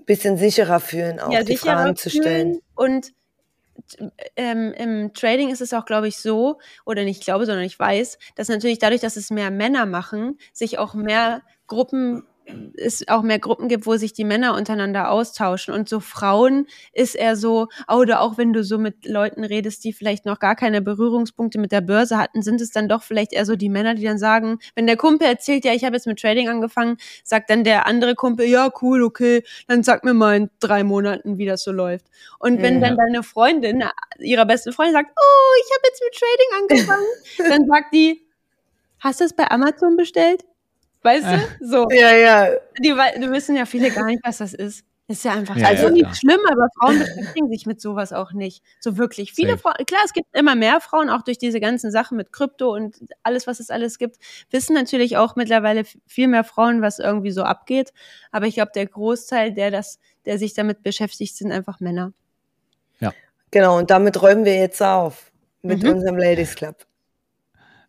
[0.06, 2.60] bisschen sicherer fühlen, auch ja, die Fragen zu stellen.
[2.74, 3.12] Und
[4.36, 8.18] ähm, im Trading ist es auch, glaube ich, so, oder nicht glaube, sondern ich weiß,
[8.36, 12.24] dass natürlich dadurch, dass es mehr Männer machen, sich auch mehr Gruppen
[12.76, 15.74] es auch mehr Gruppen gibt, wo sich die Männer untereinander austauschen.
[15.74, 19.92] Und so Frauen ist eher so, oder auch wenn du so mit Leuten redest, die
[19.92, 23.46] vielleicht noch gar keine Berührungspunkte mit der Börse hatten, sind es dann doch vielleicht eher
[23.46, 26.20] so die Männer, die dann sagen, wenn der Kumpel erzählt, ja, ich habe jetzt mit
[26.20, 30.50] Trading angefangen, sagt dann der andere Kumpel, ja, cool, okay, dann sag mir mal in
[30.60, 32.06] drei Monaten, wie das so läuft.
[32.38, 32.88] Und wenn ja.
[32.88, 33.84] dann deine Freundin,
[34.18, 37.06] ihrer besten Freundin sagt, oh, ich habe jetzt mit Trading angefangen,
[37.50, 38.26] dann sagt die,
[39.00, 40.44] hast du es bei Amazon bestellt?
[41.02, 41.38] Weißt du?
[41.60, 41.88] So.
[41.90, 42.48] Ja, ja.
[42.78, 44.84] Die, die wissen ja viele gar nicht, was das ist.
[45.08, 48.32] ist ja einfach ja, also ja, nicht schlimm, aber Frauen beschäftigen sich mit sowas auch
[48.32, 49.32] nicht so wirklich.
[49.32, 52.72] Viele Frauen, klar, es gibt immer mehr Frauen, auch durch diese ganzen Sachen mit Krypto
[52.74, 54.16] und alles, was es alles gibt,
[54.50, 57.92] wissen natürlich auch mittlerweile viel mehr Frauen, was irgendwie so abgeht.
[58.30, 62.12] Aber ich glaube, der Großteil, der das, der sich damit beschäftigt, sind einfach Männer.
[63.00, 63.12] Ja.
[63.50, 65.32] Genau, und damit räumen wir jetzt auf
[65.62, 65.90] mit mhm.
[65.90, 66.86] unserem Ladies Club.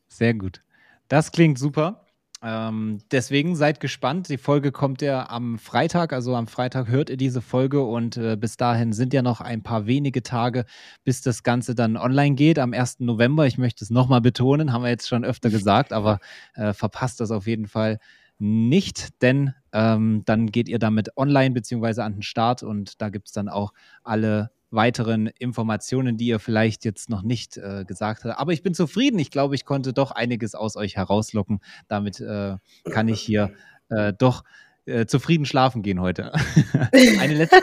[0.08, 0.62] Sehr gut.
[1.08, 2.03] Das klingt super.
[2.46, 4.28] Ähm, deswegen seid gespannt.
[4.28, 8.36] Die Folge kommt ja am Freitag, also am Freitag hört ihr diese Folge und äh,
[8.36, 10.66] bis dahin sind ja noch ein paar wenige Tage,
[11.06, 12.60] bis das Ganze dann online geht.
[12.60, 13.00] Am 1.
[13.00, 16.20] November, ich möchte es nochmal betonen, haben wir jetzt schon öfter gesagt, aber
[16.56, 17.98] äh, verpasst das auf jeden Fall
[18.40, 23.28] nicht, denn ähm, dann geht ihr damit online beziehungsweise an den Start und da gibt
[23.28, 23.72] es dann auch
[24.04, 28.40] alle weiteren Informationen, die ihr vielleicht jetzt noch nicht äh, gesagt habt.
[28.40, 29.20] Aber ich bin zufrieden.
[29.20, 31.60] Ich glaube, ich konnte doch einiges aus euch herauslocken.
[31.88, 32.58] Damit äh,
[32.90, 33.52] kann ich hier
[33.90, 34.44] äh, doch
[34.86, 36.34] äh, zufrieden schlafen gehen heute.
[37.20, 37.62] eine, letzte,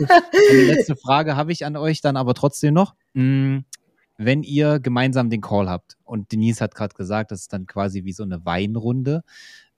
[0.50, 2.94] eine, letzte, Frage habe ich an euch dann aber trotzdem noch.
[3.14, 3.64] Hm,
[4.16, 8.04] wenn ihr gemeinsam den Call habt und Denise hat gerade gesagt, das ist dann quasi
[8.04, 9.22] wie so eine Weinrunde.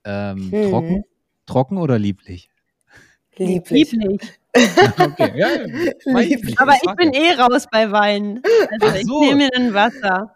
[0.04, 0.70] Ähm, hm.
[0.70, 1.04] Trocken,
[1.46, 2.50] trocken oder lieblich?
[3.36, 3.92] Lieblich.
[3.92, 4.41] lieblich.
[4.98, 5.48] okay, ja,
[6.20, 8.42] ich, Aber ich bin eh raus bei Wein.
[8.70, 10.34] Also Ach ich nehme mir dann Wasser.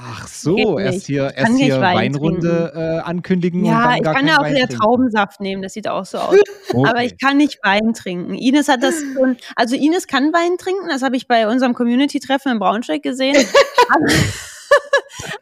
[0.00, 3.64] Ach so, erst hier, erst hier Weinrunde äh, ankündigen.
[3.64, 6.36] Ja, ich kann ja auch wieder Traubensaft nehmen, das sieht auch so aus.
[6.72, 6.88] Okay.
[6.88, 8.34] Aber ich kann nicht Wein trinken.
[8.34, 12.52] Ines hat das schon, also Ines kann Wein trinken, das habe ich bei unserem Community-Treffen
[12.52, 13.44] in Braunschweig gesehen.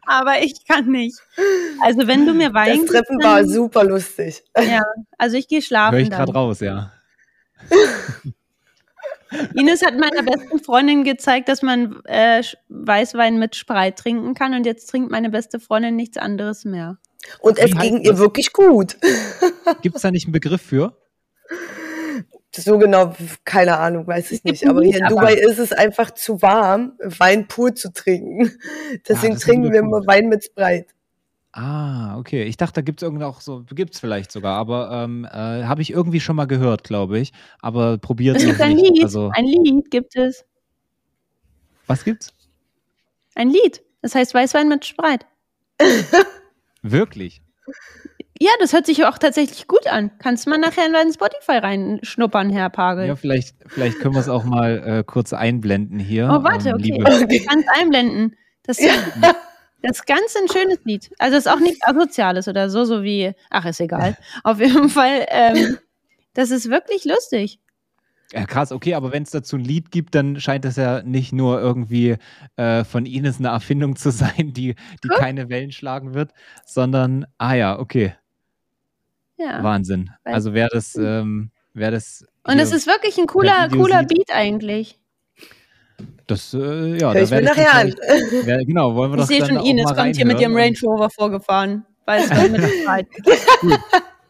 [0.06, 1.18] aber ich kann nicht.
[1.82, 4.42] Also wenn du mir Wein Das Treffen war super lustig.
[4.56, 4.84] Ja,
[5.18, 5.96] also ich gehe schlafen.
[5.96, 6.92] Hör ich gerade raus, ja.
[9.54, 14.66] Ines hat meiner besten Freundin gezeigt, dass man äh, Weißwein mit Spreit trinken kann und
[14.66, 16.98] jetzt trinkt meine beste Freundin nichts anderes mehr.
[17.40, 18.96] Und es ging ihr wirklich gut.
[19.82, 20.96] Gibt es da nicht einen Begriff für?
[22.54, 24.66] So genau, keine Ahnung, weiß ich nicht.
[24.66, 28.50] Aber hier in Dubai ist es einfach zu warm, Wein pur zu trinken.
[29.06, 30.94] Deswegen ja, trinken wir immer Wein mit Spreit.
[31.56, 32.44] Ah, okay.
[32.44, 35.64] Ich dachte, da gibt es irgendwie auch so, gibt es vielleicht sogar, aber ähm, äh,
[35.64, 37.32] habe ich irgendwie schon mal gehört, glaube ich.
[37.60, 38.60] Aber probiert es nicht.
[38.60, 40.44] Ein Lied, also, ein Lied gibt es.
[41.86, 42.34] Was gibt's?
[43.34, 43.82] Ein Lied.
[44.02, 45.24] Das heißt Weißwein mit Spreit.
[46.82, 47.40] Wirklich?
[48.38, 50.10] Ja, das hört sich auch tatsächlich gut an.
[50.18, 53.06] Kannst du mal nachher in deinen Spotify reinschnuppern, Herr Pagel?
[53.06, 56.28] Ja, vielleicht, vielleicht können wir es auch mal äh, kurz einblenden hier.
[56.30, 56.98] Oh, warte, ähm, okay.
[56.98, 58.36] Du kannst einblenden.
[58.62, 58.92] Das ja.
[59.86, 61.12] Das ist ganz ein schönes Lied.
[61.18, 64.16] Also es ist auch nichts Asoziales oder so, so wie, ach, ist egal.
[64.42, 65.78] Auf jeden Fall, ähm,
[66.34, 67.60] das ist wirklich lustig.
[68.32, 71.32] Ja, krass, okay, aber wenn es dazu ein Lied gibt, dann scheint das ja nicht
[71.32, 72.16] nur irgendwie
[72.56, 74.74] äh, von Ines eine Erfindung zu sein, die,
[75.04, 75.16] die cool.
[75.16, 76.32] keine Wellen schlagen wird,
[76.64, 78.16] sondern, ah ja, okay.
[79.36, 79.62] Ja.
[79.62, 80.10] Wahnsinn.
[80.24, 82.26] Also wäre das, ähm, wäre das.
[82.42, 84.98] Und es ist wirklich ein cooler, cooler Beat eigentlich.
[86.26, 87.94] Das, äh, ja, Hör ich mir nachher an.
[88.46, 91.84] Ja, genau, wollen wir ich sehe schon, Ines kommt hier mit ihrem Range Rover vorgefahren.
[92.04, 93.06] Weiß mit der Zeit.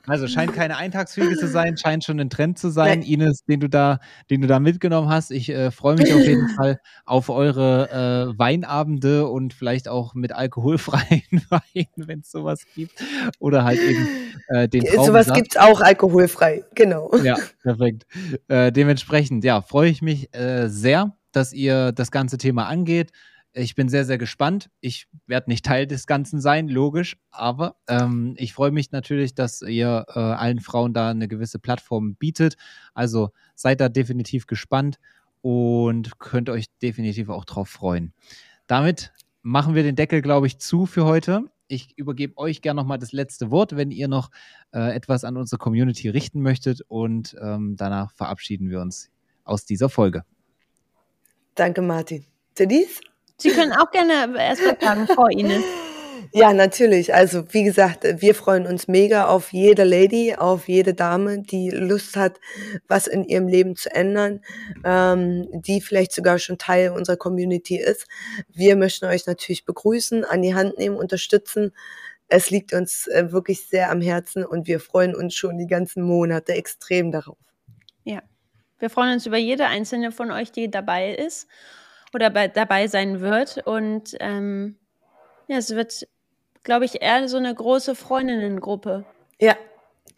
[0.08, 3.08] Also scheint keine Eintagsfliege zu sein, scheint schon ein Trend zu sein, Nein.
[3.08, 3.98] Ines, den du da,
[4.30, 5.32] den du da mitgenommen hast.
[5.32, 10.32] Ich äh, freue mich auf jeden Fall auf eure äh, Weinabende und vielleicht auch mit
[10.32, 13.02] alkoholfreien Wein, wenn es sowas gibt.
[13.40, 14.06] Oder halt eben
[14.48, 15.06] äh, den Traubensaft.
[15.06, 17.10] Sowas gibt es auch alkoholfrei, genau.
[17.24, 18.06] Ja, perfekt.
[18.46, 23.12] Äh, dementsprechend, ja, freue ich mich äh, sehr dass ihr das ganze Thema angeht.
[23.52, 24.68] Ich bin sehr, sehr gespannt.
[24.80, 29.62] Ich werde nicht Teil des Ganzen sein, logisch, aber ähm, ich freue mich natürlich, dass
[29.62, 32.56] ihr äh, allen Frauen da eine gewisse Plattform bietet.
[32.92, 34.98] Also seid da definitiv gespannt
[35.40, 38.12] und könnt euch definitiv auch drauf freuen.
[38.66, 39.12] Damit
[39.42, 41.44] machen wir den Deckel, glaube ich, zu für heute.
[41.68, 44.30] Ich übergebe euch gerne nochmal das letzte Wort, wenn ihr noch
[44.72, 49.10] äh, etwas an unsere Community richten möchtet und ähm, danach verabschieden wir uns
[49.44, 50.24] aus dieser Folge.
[51.56, 52.24] Danke, Martin.
[52.58, 53.00] Denise?
[53.38, 55.64] Sie können auch gerne erst mal sagen, Frau Ihnen.
[56.32, 57.14] Ja, natürlich.
[57.14, 62.16] Also wie gesagt, wir freuen uns mega auf jede Lady, auf jede Dame, die Lust
[62.16, 62.40] hat,
[62.88, 64.40] was in ihrem Leben zu ändern,
[64.84, 68.06] ähm, die vielleicht sogar schon Teil unserer Community ist.
[68.52, 71.72] Wir möchten euch natürlich begrüßen, an die Hand nehmen, unterstützen.
[72.28, 76.02] Es liegt uns äh, wirklich sehr am Herzen und wir freuen uns schon die ganzen
[76.02, 77.38] Monate extrem darauf.
[78.78, 81.48] Wir freuen uns über jede einzelne von euch, die dabei ist
[82.12, 83.66] oder bei, dabei sein wird.
[83.66, 84.76] Und ähm,
[85.48, 86.06] ja, es wird,
[86.62, 89.04] glaube ich, eher so eine große Freundinnengruppe.
[89.40, 89.56] Ja,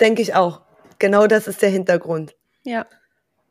[0.01, 0.63] denke ich auch.
[0.99, 2.35] Genau das ist der Hintergrund.
[2.65, 2.87] Ja.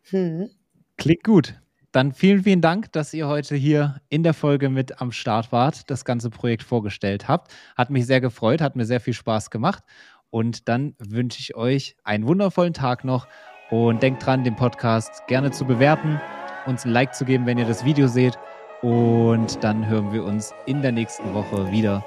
[0.10, 0.50] Hm.
[0.98, 1.56] Klingt gut.
[1.94, 5.90] Dann vielen, vielen Dank, dass ihr heute hier in der Folge mit am Start wart,
[5.90, 7.52] das ganze Projekt vorgestellt habt.
[7.78, 9.84] Hat mich sehr gefreut, hat mir sehr viel Spaß gemacht.
[10.30, 13.28] Und dann wünsche ich euch einen wundervollen Tag noch
[13.70, 16.22] Und denkt dran, den Podcast gerne zu bewerten,
[16.66, 18.38] uns ein Like zu geben, wenn ihr das Video seht.
[18.82, 22.04] Und dann hören wir uns in der nächsten Woche wieder.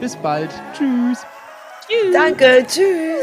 [0.00, 0.50] Bis bald.
[0.76, 1.24] Tschüss.
[2.12, 2.64] Danke.
[2.66, 3.19] Tschüss.